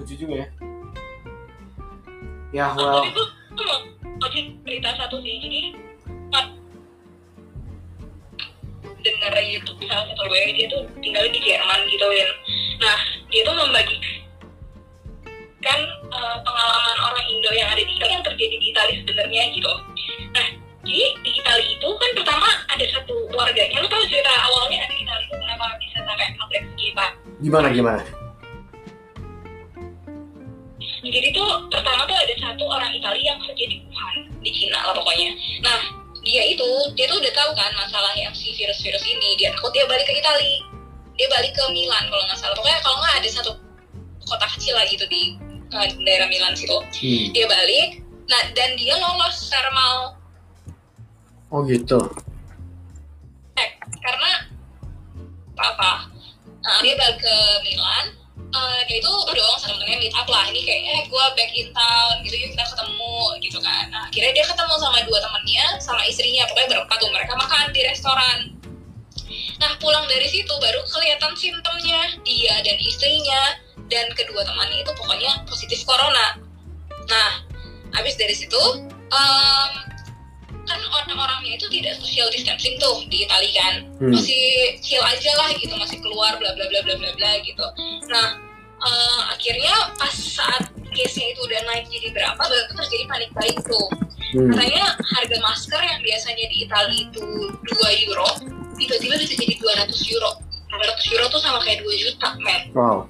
lucu 0.00 0.14
juga 0.16 0.34
ya. 0.40 0.46
Ya 2.56 2.66
well. 2.72 3.04
Tapi 4.16 4.40
cerita 4.64 4.90
satu 4.96 5.20
sih. 5.20 5.36
Jadi 5.44 5.60
pas 6.32 6.48
denger 9.04 9.34
YouTube 9.44 9.84
salah 9.84 10.08
satu 10.08 10.24
gue 10.24 10.40
dia 10.56 10.66
tuh 10.72 10.88
tinggal 11.04 11.28
di 11.28 11.36
Jerman 11.44 11.80
gitu 11.92 12.06
Win. 12.08 12.30
Nah 12.80 12.96
dia 13.28 13.42
tuh 13.44 13.54
membagi 13.60 13.96
kan 15.60 15.80
eh, 16.08 16.36
pengalaman 16.40 16.96
orang 16.96 17.26
Indo 17.28 17.52
yang 17.52 17.68
ada 17.76 17.82
di 17.84 17.92
Italia 17.92 18.16
yang 18.16 18.24
terjadi 18.24 18.56
di 18.56 18.66
Italia 18.72 18.96
sebenarnya 19.04 19.42
gitu. 19.52 19.72
Nah 20.32 20.46
jadi 20.80 21.04
di 21.20 21.30
Italia 21.44 21.68
itu 21.76 21.88
kan 22.00 22.10
pertama 22.16 22.48
ada 22.72 22.84
satu 22.88 23.14
keluarganya 23.28 23.84
lu 23.84 23.88
tahu 23.92 24.04
cerita 24.08 24.32
awalnya 24.32 24.61
gimana 27.42 27.68
gimana? 27.74 28.02
Jadi 31.02 31.28
tuh 31.34 31.50
pertama 31.68 32.06
tuh 32.06 32.14
ada 32.14 32.34
satu 32.38 32.64
orang 32.70 32.94
Italia 32.94 33.34
yang 33.34 33.40
kerja 33.42 33.64
di 33.68 33.76
Wuhan 33.84 34.16
di 34.40 34.50
Cina 34.54 34.78
lah 34.86 34.94
pokoknya. 34.94 35.34
Nah 35.60 35.80
dia 36.22 36.46
itu 36.46 36.70
dia 36.94 37.10
tuh 37.10 37.18
udah 37.18 37.32
tahu 37.34 37.50
kan 37.58 37.74
masalah 37.74 38.14
yang 38.14 38.32
si 38.32 38.54
virus-virus 38.54 39.04
ini. 39.04 39.34
Dia 39.36 39.50
takut 39.52 39.74
dia 39.74 39.84
balik 39.90 40.06
ke 40.06 40.14
Italia 40.14 40.72
dia 41.16 41.28
balik 41.28 41.52
ke 41.52 41.64
Milan 41.70 42.04
kalau 42.08 42.24
nggak 42.24 42.38
salah. 42.40 42.56
Pokoknya 42.56 42.80
kalau 42.80 42.96
nggak 43.02 43.16
ada 43.20 43.28
satu 43.28 43.52
kota 44.24 44.46
kecil 44.56 44.74
lah 44.78 44.86
gitu 44.88 45.04
di 45.10 45.36
eh, 45.70 45.88
daerah 46.06 46.26
Milan 46.30 46.56
situ. 46.56 46.78
Hmm. 46.78 47.26
dia 47.34 47.46
balik. 47.50 48.00
Nah 48.30 48.42
dan 48.56 48.78
dia 48.78 48.94
lolos 48.96 49.36
thermal 49.50 50.16
oh 51.52 51.60
gitu. 51.68 52.00
Check 53.58 53.70
karena 54.00 54.48
apa 55.52 55.64
apa 55.68 55.90
nah, 56.62 56.78
dia 56.80 56.94
balik 56.96 57.18
ke 57.18 57.36
Milan. 57.66 58.22
Eh, 58.52 58.80
dia 58.84 59.00
itu 59.00 59.08
dong 59.08 59.56
sama 59.56 59.80
temennya 59.80 59.96
meet 59.96 60.12
up 60.12 60.28
lah. 60.28 60.44
Ini 60.52 60.60
kayak 60.60 60.82
eh 60.84 61.02
gue 61.08 61.24
back 61.40 61.52
in 61.56 61.72
town 61.72 62.20
gitu 62.20 62.36
yuk 62.36 62.52
kita 62.52 62.64
ketemu 62.68 63.16
gitu 63.40 63.58
kan. 63.64 63.88
Nah 63.88 64.04
akhirnya 64.12 64.32
dia 64.36 64.44
ketemu 64.44 64.74
sama 64.76 64.98
dua 65.08 65.18
temennya 65.24 65.66
sama 65.80 66.04
istrinya. 66.04 66.44
Pokoknya 66.52 66.68
berempat 66.76 66.96
tuh 67.00 67.08
mereka 67.16 67.32
makan 67.32 67.72
di 67.72 67.80
restoran. 67.88 68.38
Nah 69.56 69.72
pulang 69.80 70.04
dari 70.04 70.28
situ 70.28 70.52
baru 70.60 70.84
kelihatan 70.84 71.32
simptomnya. 71.32 72.12
Dia 72.28 72.60
dan 72.60 72.76
istrinya 72.76 73.42
dan 73.88 74.12
kedua 74.12 74.44
temannya 74.44 74.84
itu 74.84 74.92
pokoknya 75.00 75.32
positif 75.48 75.88
corona. 75.88 76.36
Nah 77.08 77.30
habis 77.96 78.20
dari 78.20 78.36
situ 78.36 78.60
kan 79.08 79.91
orang-orangnya 81.52 81.60
itu 81.60 81.66
tidak 81.68 81.94
social 82.00 82.28
distancing 82.32 82.74
tuh 82.80 82.96
di 83.08 83.24
Itali 83.24 83.50
kan. 83.52 83.74
Hmm. 84.00 84.12
masih 84.12 84.42
chill 84.80 85.02
aja 85.04 85.32
lah 85.38 85.50
gitu 85.60 85.74
masih 85.76 85.98
keluar 86.00 86.36
bla 86.40 86.50
bla 86.56 86.66
bla 86.68 86.80
bla 86.84 86.94
bla 86.96 87.10
bla 87.12 87.32
gitu. 87.44 87.66
Nah 88.08 88.28
eh, 88.82 89.20
akhirnya 89.32 89.74
pas 90.00 90.14
saat 90.14 90.72
case 90.92 91.16
nya 91.20 91.26
itu 91.32 91.40
udah 91.44 91.60
naik 91.68 91.84
jadi 91.88 92.08
berapa 92.12 92.40
baru 92.40 92.72
terjadi 92.76 93.04
panik 93.08 93.30
buying 93.36 93.60
tuh. 93.64 93.88
Hmm. 94.32 94.48
katanya 94.48 94.96
harga 94.96 95.36
masker 95.44 95.76
yang 95.76 96.00
biasanya 96.00 96.46
di 96.48 96.64
Italia 96.64 97.04
itu 97.04 97.20
2 97.68 98.08
euro 98.08 98.30
tiba-tiba 98.80 99.20
bisa 99.20 99.36
jadi 99.36 99.54
200 99.60 99.92
euro. 100.16 100.40
200 100.72 101.12
euro 101.12 101.24
tuh 101.28 101.40
sama 101.44 101.60
kayak 101.60 101.84
2 101.84 102.00
juta 102.00 102.28
men. 102.40 102.62
Wow. 102.72 103.04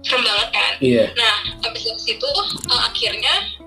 Serem 0.00 0.24
banget 0.24 0.48
kan? 0.48 0.72
Iya. 0.80 1.12
Nah, 1.12 1.60
habis 1.60 1.84
dari 1.84 2.00
situ 2.00 2.24
eh, 2.72 2.80
akhirnya 2.88 3.59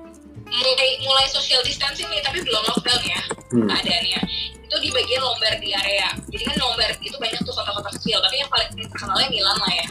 mulai 0.54 0.90
mulai 1.02 1.26
social 1.30 1.62
distancing 1.66 2.08
nih, 2.10 2.22
tapi 2.22 2.42
belum 2.46 2.64
lockdown 2.70 3.04
ya 3.04 3.22
hmm. 3.54 3.68
keadaannya. 3.70 4.22
Itu 4.64 4.76
di 4.82 4.90
bagian 4.90 5.22
Lombardi 5.22 5.70
area. 5.74 6.10
Jadi 6.30 6.44
kan 6.50 6.56
Lombardi 6.62 7.06
itu 7.06 7.18
banyak 7.18 7.42
tuh 7.46 7.54
kota-kota 7.54 7.90
kecil, 7.98 8.18
tapi 8.22 8.36
yang 8.42 8.50
paling 8.50 8.70
terkenalnya 8.74 9.30
Milan 9.30 9.58
lah 9.58 9.72
ya. 9.74 9.88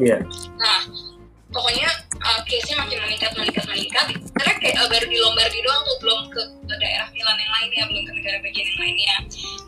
iya 0.00 0.18
Nah, 0.56 0.80
pokoknya 1.52 1.88
uh, 2.24 2.40
case-nya 2.48 2.80
makin 2.80 2.98
meningkat, 3.04 3.30
meningkat, 3.36 3.64
meningkat. 3.68 4.06
Karena 4.40 4.52
kayak 4.56 4.76
uh, 4.80 4.88
baru 4.88 5.04
di 5.04 5.18
Lombardi 5.20 5.58
doang 5.60 5.82
tuh, 5.84 5.96
belum 6.00 6.20
ke, 6.32 6.42
ke 6.64 6.74
daerah 6.80 7.08
Milan 7.12 7.36
yang 7.36 7.52
lainnya, 7.52 7.82
belum 7.92 8.02
ke 8.08 8.12
negara 8.16 8.38
bagian 8.40 8.66
yang 8.72 8.80
lainnya. 8.80 9.16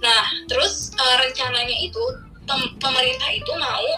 Nah, 0.01 0.23
terus 0.49 0.97
uh, 0.97 1.17
rencananya 1.21 1.77
itu 1.85 2.03
pemerintah 2.81 3.31
itu 3.33 3.53
mau 3.57 3.89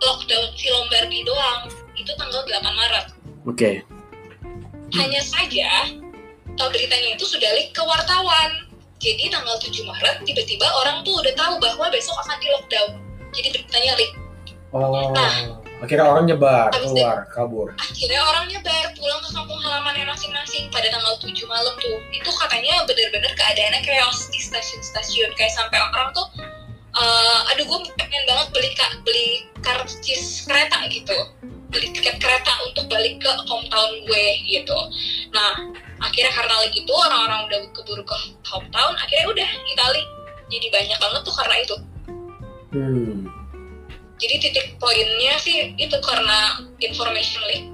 lockdown 0.00 0.44
si 0.56 0.66
Lombardi 0.72 1.20
doang 1.24 1.68
itu 1.94 2.10
tanggal 2.16 2.42
8 2.44 2.60
Maret 2.64 3.06
oke 3.46 3.70
hanya 4.94 5.20
saja 5.20 5.68
uh, 6.54 6.68
beritanya 6.70 7.14
itu 7.14 7.24
sudah 7.24 7.50
leak 7.52 7.70
ke 7.70 7.82
wartawan. 7.82 8.50
Jadi 8.98 9.28
tanggal 9.28 9.58
7 9.58 9.84
Maret 9.84 10.24
tiba-tiba 10.24 10.64
orang 10.80 11.04
tuh 11.04 11.18
udah 11.18 11.34
tahu 11.34 11.54
bahwa 11.58 11.86
besok 11.90 12.16
akan 12.24 12.36
di 12.38 12.48
lockdown. 12.48 12.90
Jadi 13.30 13.48
beritanya 13.52 13.92
leak 13.96 14.12
oh 14.72 15.12
Nah. 15.12 15.60
akhirnya 15.78 16.06
orang 16.08 16.24
nyebar 16.24 16.72
keluar 16.72 17.28
kabur. 17.28 17.68
akhirnya 17.76 18.18
orang 18.24 18.48
nyebar 18.48 18.90
pulang 18.96 19.20
ke 19.20 19.30
kampung 19.30 19.60
halamannya 19.60 20.08
masing-masing 20.08 20.66
pada 20.72 20.88
tanggal 20.88 21.14
7 21.20 21.30
malam 21.44 21.74
tuh. 21.76 21.98
Itu 22.10 22.30
katanya 22.32 22.82
bener-bener 22.88 23.30
keadaannya 23.34 23.84
chaos 23.84 24.32
di 24.32 24.40
stasiun-stasiun. 24.40 25.30
Kayak 25.36 25.52
sampai 25.52 25.78
orang 25.78 26.10
tuh 26.10 26.26
eh, 26.94 27.50
aduh 27.52 27.66
gue 27.66 27.78
pengen 27.98 28.22
banget 28.24 28.46
beli 28.54 28.70
ka- 28.72 28.98
beli 29.02 29.26
karcis 29.60 30.46
kereta 30.46 30.86
gitu 30.88 31.16
beli 31.74 31.90
tiket 31.90 32.22
kereta 32.22 32.54
untuk 32.70 32.86
balik 32.86 33.18
ke 33.18 33.30
hometown 33.50 33.90
gue 34.06 34.26
gitu. 34.46 34.78
Nah 35.34 35.74
akhirnya 35.98 36.30
karena 36.30 36.54
lagi 36.62 36.78
itu 36.86 36.94
orang-orang 36.94 37.50
udah 37.50 37.58
keburu 37.74 38.02
ke 38.06 38.16
hometown 38.46 38.94
akhirnya 38.94 39.26
udah 39.26 39.48
Itali. 39.74 40.04
Jadi 40.54 40.66
banyak 40.70 40.98
banget 41.02 41.20
tuh 41.26 41.34
karena 41.34 41.56
itu. 41.58 41.76
Hmm. 42.74 43.30
jadi 44.18 44.34
titik 44.42 44.82
poinnya 44.82 45.38
sih 45.38 45.74
itu 45.78 45.94
karena 46.02 46.58
information 46.82 47.42
leak. 47.50 47.64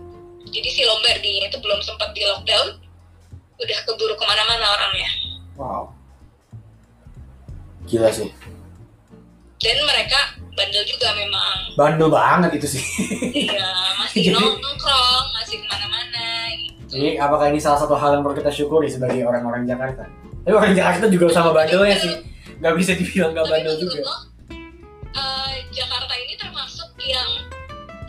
Jadi 0.50 0.68
si 0.68 0.82
Lombardi 0.84 1.46
itu 1.46 1.56
belum 1.56 1.80
sempat 1.80 2.12
di 2.12 2.20
lockdown 2.26 2.80
udah 3.60 3.78
keburu 3.86 4.16
ke 4.16 4.24
mana-mana 4.24 4.66
orangnya. 4.76 5.10
Wow. 5.56 5.84
Gila 7.88 8.10
sih. 8.12 8.28
Dan 9.60 9.78
mereka 9.84 10.40
bandel 10.60 10.84
juga 10.84 11.08
memang 11.14 11.56
bandel 11.72 12.08
banget 12.08 12.50
itu 12.54 12.66
sih 12.70 12.82
iya 13.32 13.64
masih 13.96 14.28
nongkrong 14.36 15.26
masih 15.34 15.56
ke 15.56 15.66
mana-mana 15.66 16.24
gitu 16.54 16.76
Jadi 16.90 17.08
apakah 17.16 17.48
ini 17.48 17.56
salah 17.56 17.78
satu 17.78 17.94
hal 17.94 18.12
yang 18.12 18.22
perlu 18.22 18.36
kita 18.36 18.50
syukuri 18.50 18.86
sebagai 18.86 19.22
orang-orang 19.22 19.62
Jakarta? 19.64 20.04
Tapi 20.42 20.52
orang 20.52 20.74
Jakarta 20.74 21.06
juga 21.06 21.30
sama 21.30 21.54
bandelnya 21.54 21.94
sih. 21.96 22.14
Gak 22.58 22.74
bisa 22.74 22.92
dibilang 22.92 23.30
gak 23.30 23.46
tapi 23.46 23.52
bandel 23.56 23.72
menurut 23.72 23.94
juga. 23.94 24.02
lo 24.02 24.16
eh, 25.14 25.54
Jakarta 25.70 26.12
ini 26.12 26.34
termasuk 26.34 26.90
yang 27.00 27.30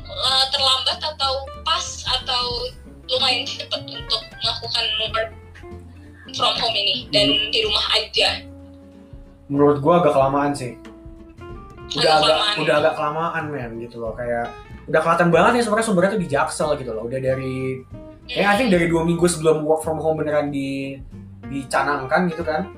eh, 0.03 0.45
terlambat 0.49 0.97
atau 0.99 1.33
pas 1.61 1.85
atau 2.09 2.43
lumayan 3.07 3.45
cepat 3.45 3.85
untuk 3.85 4.21
melakukan 4.35 4.85
work 4.99 5.29
from 6.33 6.53
home 6.57 6.73
ini 6.73 7.05
dan 7.07 7.29
Hmm. 7.29 7.47
di 7.49 7.59
rumah 7.61 7.85
aja 7.93 8.29
Menurut 9.45 9.77
gua 9.77 9.99
agak 9.99 10.15
kelamaan 10.15 10.51
sih. 10.51 10.73
Udah 11.91 12.23
Agak 12.23 12.38
udah 12.63 12.75
agak 12.80 12.93
kelamaan 12.95 13.43
men 13.51 13.71
gitu 13.84 13.99
loh 13.99 14.15
kayak 14.15 14.47
udah 14.88 14.99
kelihatan 15.04 15.30
banget 15.30 15.51
ya 15.60 15.62
sebenarnya 15.67 15.88
sumbernya 15.88 16.12
tuh 16.15 16.21
di 16.23 16.30
Jaksel 16.32 16.69
gitu 16.80 16.91
loh. 16.95 17.04
Udah 17.08 17.19
dari 17.19 17.84
kayak 18.32 18.47
I 18.47 18.56
think 18.56 18.69
dari 18.71 18.88
dua 18.88 19.04
minggu 19.04 19.25
sebelum 19.27 19.67
work 19.67 19.84
from 19.84 19.99
home 19.99 20.23
beneran 20.23 20.49
di 20.51 20.99
dicanangkan 21.51 22.32
gitu 22.32 22.43
kan. 22.47 22.71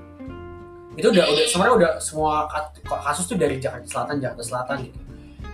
Itu 0.98 1.14
udah 1.14 1.26
udah 1.30 1.46
sebenarnya 1.46 1.74
udah 1.78 1.92
semua 2.02 2.50
kasus 2.86 3.26
tuh 3.30 3.38
dari 3.38 3.62
Jakarta 3.62 3.86
Selatan, 3.86 4.22
Jakarta 4.22 4.44
Selatan 4.46 4.78
gitu. 4.90 5.00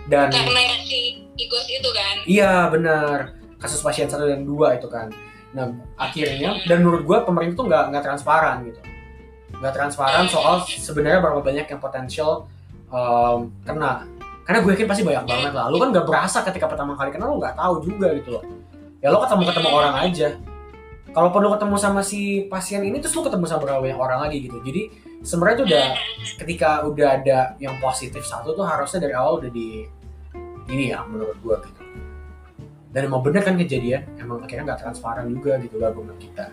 Dan 0.08 0.28
karena 0.32 0.76
si 0.82 1.22
Igos 1.38 1.68
itu 1.70 1.90
kan 1.94 2.16
Iya 2.26 2.68
benar 2.72 3.36
kasus 3.60 3.84
pasien 3.84 4.08
satu 4.08 4.24
dan 4.24 4.42
dua 4.44 4.80
itu 4.80 4.88
kan. 4.88 5.12
Nah 5.52 5.68
akhirnya 6.00 6.60
dan 6.64 6.80
menurut 6.80 7.04
gue 7.04 7.18
pemerintah 7.28 7.56
tuh 7.60 7.66
nggak 7.68 7.84
nggak 7.92 8.04
transparan 8.04 8.56
gitu, 8.64 8.80
nggak 9.60 9.74
transparan 9.76 10.24
soal 10.32 10.64
sebenarnya 10.64 11.20
berapa 11.20 11.40
banyak 11.44 11.66
yang 11.68 11.80
potensial 11.80 12.48
em, 12.90 13.38
kena. 13.62 14.04
Karena 14.44 14.58
gue 14.66 14.70
yakin 14.74 14.88
pasti 14.90 15.02
banyak 15.06 15.24
banget 15.26 15.52
lah. 15.54 15.66
Lu 15.70 15.78
kan 15.78 15.94
nggak 15.94 16.06
berasa 16.06 16.42
ketika 16.42 16.66
pertama 16.66 16.98
kali 16.98 17.14
kena 17.14 17.30
lu 17.30 17.38
nggak 17.38 17.54
tahu 17.54 17.86
juga 17.86 18.12
gitu 18.18 18.38
loh. 18.38 18.44
Ya 19.00 19.08
lo 19.14 19.22
ketemu 19.22 19.42
ketemu 19.48 19.68
orang 19.70 19.94
aja. 19.96 20.28
Kalau 21.10 21.34
perlu 21.34 21.50
ketemu 21.54 21.76
sama 21.78 22.00
si 22.06 22.46
pasien 22.46 22.86
ini 22.86 23.02
terus 23.02 23.14
lu 23.18 23.26
ketemu 23.26 23.44
sama 23.46 23.66
berapa 23.66 23.80
banyak 23.82 23.98
orang 23.98 24.18
lagi 24.26 24.46
gitu. 24.46 24.58
Jadi 24.62 24.82
sebenarnya 25.20 25.56
tuh 25.56 25.66
udah 25.68 25.86
ketika 26.40 26.70
udah 26.86 27.08
ada 27.20 27.38
yang 27.60 27.76
positif 27.82 28.24
satu 28.24 28.56
tuh 28.56 28.64
harusnya 28.64 29.04
dari 29.04 29.14
awal 29.14 29.42
udah 29.42 29.50
di 29.52 29.84
ini 30.70 30.94
ya 30.94 31.02
menurut 31.04 31.36
gua 31.42 31.60
gitu 31.66 31.82
dan 32.90 33.06
emang 33.06 33.22
bener 33.22 33.42
kan 33.42 33.54
kejadian 33.54 34.02
emang 34.18 34.42
akhirnya 34.42 34.74
nggak 34.74 34.80
transparan 34.82 35.30
juga 35.30 35.58
gitu 35.62 35.78
lah 35.78 35.94
argumen 35.94 36.16
kita 36.18 36.50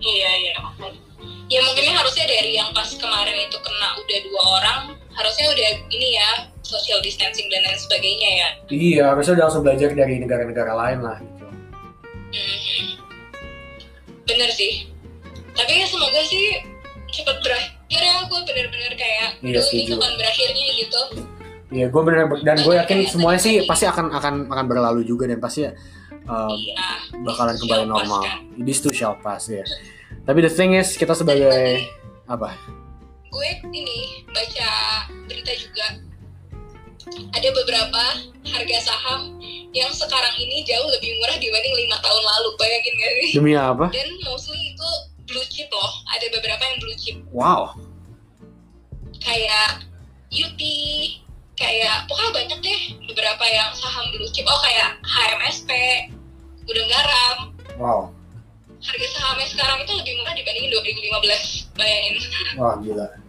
iya 0.00 0.30
iya 0.40 0.54
ya 1.50 1.60
mungkin 1.60 1.84
harusnya 1.92 2.24
dari 2.24 2.56
yang 2.56 2.70
pas 2.72 2.88
kemarin 2.94 3.36
itu 3.44 3.58
kena 3.60 3.88
udah 4.00 4.18
dua 4.24 4.42
orang 4.60 4.80
harusnya 5.12 5.46
udah 5.48 5.70
ini 5.88 6.08
ya 6.16 6.30
social 6.62 6.98
distancing 7.00 7.48
dan 7.48 7.60
lain 7.62 7.76
sebagainya 7.76 8.30
ya. 8.32 8.48
Iya 8.68 9.04
harusnya 9.12 9.32
udah 9.36 9.44
langsung 9.46 9.62
belajar 9.62 9.90
dari 9.92 10.14
negara-negara 10.18 10.72
lain 10.72 10.98
lah 11.00 11.16
gitu. 11.18 11.46
Mhm. 12.32 12.86
bener 14.22 14.50
sih. 14.50 14.88
Tapi 15.52 15.72
ya 15.74 15.86
semoga 15.86 16.20
sih 16.24 16.62
cepat 17.12 17.36
berakhir 17.44 17.72
ya 18.00 18.24
gue 18.24 18.40
bener-bener 18.42 18.92
kayak 18.96 19.28
Iya, 19.44 19.60
"Duh, 19.60 19.66
ini 19.68 19.84
kapan 19.92 20.12
berakhirnya 20.16 20.66
gitu. 20.72 21.00
Iya 21.72 21.86
gue 21.88 22.02
bener 22.04 22.24
dan 22.40 22.56
gue 22.60 22.74
yakin 22.74 22.98
semuanya 23.04 23.40
sih 23.40 23.54
pasti 23.64 23.84
akan 23.84 24.12
akan 24.12 24.34
akan 24.48 24.64
berlalu 24.64 25.04
juga 25.04 25.28
dan 25.28 25.40
pasti 25.40 25.68
um, 26.24 26.48
iya 26.54 26.84
bakalan 27.20 27.56
kembali 27.58 27.84
normal. 27.84 28.22
kan? 28.24 28.38
this 28.60 28.80
too 28.80 28.92
shall 28.92 29.16
pass 29.18 29.48
ya. 29.48 29.64
Tapi 30.22 30.38
the 30.40 30.52
thing 30.52 30.72
is 30.72 30.94
kita 30.94 31.12
sebagai 31.12 31.84
apa 32.24 32.56
gue 33.32 33.50
ini 33.72 34.22
baca 34.28 34.70
berita 35.24 35.52
juga. 35.56 35.86
Ada 37.32 37.48
beberapa 37.50 38.04
harga 38.44 38.78
saham 38.84 39.40
yang 39.72 39.88
sekarang 39.90 40.36
ini 40.36 40.62
jauh 40.68 40.86
lebih 40.92 41.16
murah 41.18 41.36
dibanding 41.40 41.74
lima 41.74 41.96
tahun 42.04 42.22
lalu. 42.22 42.48
Bayangin 42.60 42.94
gak 42.94 43.12
sih? 43.18 43.30
Demi 43.40 43.52
apa? 43.56 43.88
Dan 43.88 44.08
mostly 44.28 44.76
itu 44.76 44.90
blue 45.24 45.46
chip 45.48 45.66
loh. 45.72 45.92
Ada 46.12 46.28
beberapa 46.28 46.62
yang 46.62 46.78
blue 46.78 46.96
chip. 47.00 47.16
Wow. 47.32 47.72
Kayak 49.18 49.88
UT 50.28 50.60
kayak 51.56 52.08
pokoknya 52.08 52.32
banyak 52.32 52.58
deh 52.64 52.80
beberapa 53.08 53.44
yang 53.48 53.72
saham 53.74 54.12
blue 54.12 54.28
chip. 54.30 54.44
Oh 54.44 54.60
kayak 54.60 55.00
HMSP 55.02 55.70
Gudang 56.68 56.88
Garam. 56.92 57.36
Wow. 57.80 58.00
Harga 58.82 59.08
sahamnya 59.14 59.46
sekarang 59.46 59.78
itu 59.82 59.92
lebih 59.94 60.12
murah 60.20 60.34
dibandingin 60.36 60.70
2015 60.70 61.80
bayangin. 61.80 62.14
Wah 62.60 62.76
gila 62.78 63.21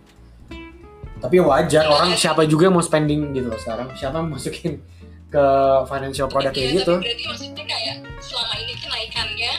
tapi 1.24 1.40
wajar 1.40 1.88
orang 1.88 2.12
siapa 2.14 2.44
juga 2.44 2.68
yang 2.68 2.76
mau 2.76 2.84
spending 2.84 3.32
gitu 3.32 3.48
loh 3.48 3.56
sekarang. 3.56 3.88
Siapa 3.96 4.20
yang 4.20 4.28
masukin 4.28 4.84
ke 5.32 5.46
financial 5.88 6.28
product 6.28 6.52
Iya, 6.52 6.60
kayak 6.60 6.72
gitu? 6.78 6.94
tapi 6.94 7.06
berarti 7.08 7.24
maksudnya 7.26 7.64
kayak 7.66 7.96
selama 8.20 8.54
ini 8.60 8.74
kenaikannya 8.78 9.54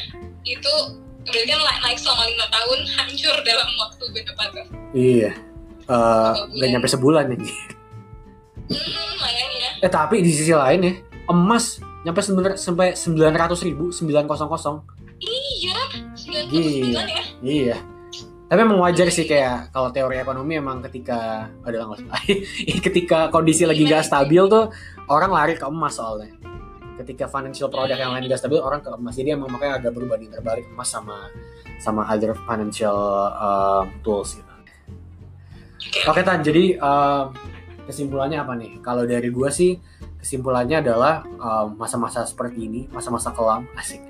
itu 0.45 0.73
berarti 1.25 1.47
kan 1.49 1.59
naik, 1.59 1.81
naik 1.83 1.99
selama 1.99 2.23
lima 2.29 2.47
tahun 2.47 2.79
hancur 2.87 3.37
dalam 3.43 3.69
waktu 3.75 4.05
berapa 4.13 4.45
tuh? 4.53 4.67
Iya. 4.93 5.31
Eh, 5.85 6.33
nggak 6.55 6.69
nyampe 6.71 6.89
sebulan 6.89 7.25
nih 7.29 7.41
hmm, 8.73 9.13
makanya. 9.21 9.69
Eh 9.85 9.91
tapi 9.91 10.21
di 10.21 10.33
sisi 10.33 10.53
lain 10.53 10.81
ya 10.81 10.93
emas 11.29 11.77
nyampe 12.05 12.21
sebener- 12.21 12.57
sampai 12.57 12.93
sembilan 12.93 13.33
ratus 13.35 13.61
ribu 13.65 13.89
sembilan 13.89 14.25
kosong 14.25 14.49
kosong. 14.49 14.77
Iya 15.21 15.81
99 16.13 16.53
Gila. 16.53 17.01
ya? 17.05 17.25
iya 17.41 17.77
tapi 18.45 18.61
emang 18.61 18.79
wajar 18.81 19.09
sih 19.09 19.25
kayak 19.25 19.73
kalau 19.73 19.89
teori 19.89 20.21
ekonomi 20.21 20.61
emang 20.61 20.85
ketika 20.85 21.49
adalah 21.65 21.93
nggak 21.93 22.01
usah. 22.05 22.23
ketika 22.87 23.19
kondisi 23.33 23.65
lagi 23.65 23.89
nggak 23.89 24.05
stabil 24.05 24.45
tuh 24.47 24.69
orang 25.09 25.33
lari 25.33 25.55
ke 25.57 25.65
emas 25.65 25.97
soalnya 25.97 26.31
ketika 27.01 27.27
financial 27.27 27.67
product 27.73 27.99
yang 27.99 28.15
lain 28.15 28.29
nggak 28.29 28.39
stabil 28.39 28.61
orang 28.61 28.85
ke 28.85 28.93
emas 28.93 29.15
jadi 29.17 29.35
emang 29.35 29.51
makanya 29.51 29.83
agak 29.83 29.93
berbanding 29.97 30.31
terbalik 30.31 30.65
emas 30.71 30.89
sama 30.93 31.33
sama 31.81 32.07
other 32.07 32.37
financial 32.47 32.97
um, 33.35 33.91
tools 34.07 34.39
gitu 34.39 34.55
oke 36.07 36.21
Tan, 36.23 36.41
jadi 36.45 36.79
um, 36.79 37.35
kesimpulannya 37.87 38.39
apa 38.41 38.53
nih? 38.57 38.81
Kalau 38.81 39.05
dari 39.05 39.29
gua 39.29 39.53
sih 39.53 39.77
kesimpulannya 40.21 40.81
adalah 40.81 41.23
um, 41.37 41.77
masa-masa 41.77 42.25
seperti 42.25 42.65
ini, 42.65 42.89
masa-masa 42.89 43.31
kelam, 43.37 43.69
asik, 43.81 44.01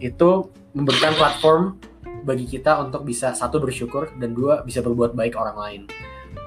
itu 0.00 0.52
memberikan 0.76 1.16
platform 1.16 1.80
bagi 2.24 2.48
kita 2.48 2.80
untuk 2.80 3.04
bisa 3.04 3.36
satu 3.36 3.60
bersyukur 3.60 4.10
dan 4.16 4.32
dua 4.32 4.64
bisa 4.64 4.80
berbuat 4.80 5.12
baik 5.12 5.36
orang 5.36 5.56
lain. 5.60 5.82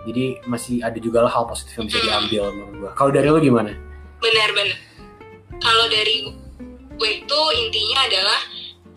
Jadi 0.10 0.42
masih 0.50 0.82
ada 0.82 0.98
juga 0.98 1.24
lah 1.24 1.32
hal 1.32 1.46
positif 1.46 1.78
yang 1.78 1.88
bisa 1.88 2.00
diambil 2.02 2.44
menurut 2.52 2.76
gua. 2.82 2.92
Kalau 2.98 3.12
dari 3.14 3.28
lu 3.30 3.40
gimana? 3.40 3.88
benar-benar 4.18 4.78
kalau 5.62 5.86
dari 5.90 6.26
gue 6.98 7.10
itu 7.22 7.42
intinya 7.62 7.98
adalah 8.10 8.40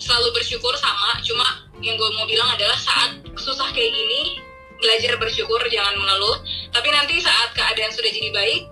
selalu 0.00 0.32
bersyukur 0.32 0.72
sama 0.80 1.20
cuma 1.20 1.68
yang 1.84 1.96
gue 1.96 2.10
mau 2.16 2.24
bilang 2.24 2.48
adalah 2.56 2.76
saat 2.76 3.20
susah 3.36 3.68
kayak 3.72 3.92
gini 3.92 4.40
belajar 4.80 5.20
bersyukur 5.20 5.60
jangan 5.68 5.92
mengeluh 5.96 6.40
tapi 6.72 6.88
nanti 6.88 7.20
saat 7.20 7.52
keadaan 7.52 7.92
sudah 7.92 8.10
jadi 8.12 8.30
baik 8.32 8.62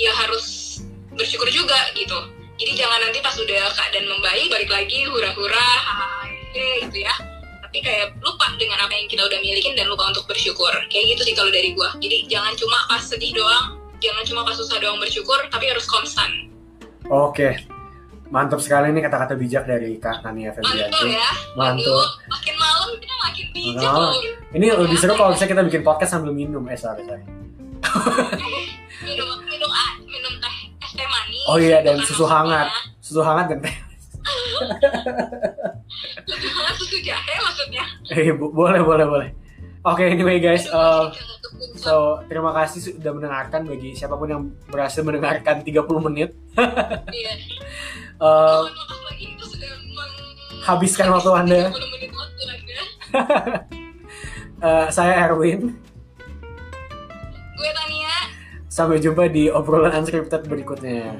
ya 0.00 0.12
harus 0.24 0.80
bersyukur 1.12 1.48
juga 1.52 1.76
gitu 1.92 2.35
jadi 2.56 2.72
jangan 2.72 2.98
nanti 3.04 3.18
pas 3.20 3.36
udah 3.36 3.62
keadaan 3.76 4.06
membaik 4.08 4.46
balik 4.48 4.70
lagi 4.72 5.04
hura-hura 5.08 5.68
hahaha 5.84 6.28
gitu 6.88 6.98
ya. 7.04 7.14
Tapi 7.66 7.78
kayak 7.84 8.16
lupa 8.24 8.48
dengan 8.56 8.80
apa 8.80 8.92
yang 8.96 9.04
kita 9.10 9.22
udah 9.26 9.38
milikin 9.44 9.76
dan 9.76 9.92
lupa 9.92 10.08
untuk 10.08 10.24
bersyukur. 10.24 10.72
Kayak 10.88 11.16
gitu 11.16 11.32
sih 11.32 11.34
kalau 11.36 11.52
dari 11.52 11.76
gua. 11.76 11.92
Jadi 12.00 12.24
jangan 12.30 12.56
cuma 12.56 12.78
pas 12.88 13.04
sedih 13.04 13.36
doang 13.36 13.76
jangan 14.00 14.22
cuma 14.28 14.40
pas 14.44 14.56
susah 14.56 14.76
doang 14.80 14.98
bersyukur 15.00 15.38
tapi 15.48 15.64
harus 15.68 15.86
konstan. 15.88 16.28
Oke, 17.06 17.62
mantap 18.28 18.58
sekali 18.58 18.90
nih 18.90 19.02
kata-kata 19.06 19.38
bijak 19.38 19.64
dari 19.64 19.96
Kak 19.96 20.26
Tania 20.26 20.50
mantul 20.50 20.64
Febrianti. 20.90 21.06
ya. 21.14 21.30
Mantul. 21.54 22.02
Aduh, 22.02 22.06
makin 22.28 22.54
malam 22.58 22.88
kita 22.98 23.14
makin 23.22 23.46
bijak 23.54 23.92
Makin 23.92 24.02
loh. 24.02 24.12
Ini 24.56 24.66
lebih 24.74 24.96
seru 24.98 25.12
kalau 25.14 25.30
misalnya 25.32 25.52
kita 25.54 25.62
bikin 25.70 25.82
podcast 25.86 26.10
sambil 26.18 26.32
minum. 26.34 26.64
Eh, 26.66 26.78
sorry, 26.78 27.02
sorry. 27.06 27.24
ah, 27.86 28.66
minum 29.06 29.45
Oh 31.46 31.56
iya, 31.56 31.78
dan 31.80 31.98
susu 32.00 32.24
hangat. 32.24 32.66
maksudnya. 32.66 33.00
Susu 33.00 33.20
hangat 33.22 33.46
dan 33.48 33.58
teh. 33.60 33.76
hangat 36.26 36.74
susu 36.76 36.98
jahe 36.98 37.34
maksudnya 37.38 37.84
Eh, 38.08 38.30
bo- 38.30 38.50
boleh, 38.50 38.80
boleh, 38.80 39.06
boleh. 39.06 39.28
Oke, 39.82 40.02
anyway 40.04 40.38
guys, 40.38 40.66
uh, 40.68 41.14
so 41.76 42.18
terima 42.26 42.50
kasih 42.52 42.82
sudah 42.90 43.12
mendengarkan 43.12 43.62
bagi 43.64 43.94
siapa 43.94 44.14
pun 44.14 44.26
yang 44.26 44.42
berhasil 44.66 45.00
mendengarkan 45.00 45.62
30 45.62 45.78
menit. 46.02 46.34
iya 47.08 47.32
Uh, 48.16 48.64
Habiskan 50.62 51.12
waktu 51.12 51.28
Anda. 51.30 51.62
30 51.68 51.92
menit 51.92 52.10
waktu 52.10 52.42
anda 52.48 52.76
uh, 54.58 54.86
saya 54.96 55.28
Erwin. 55.28 55.76
gue 57.52 57.70
Tania 57.70 58.16
Sampai 58.66 58.98
jumpa 58.98 59.28
di 59.28 59.46
obrolan 59.46 59.92
unscripted 59.94 60.48
berikutnya. 60.48 61.12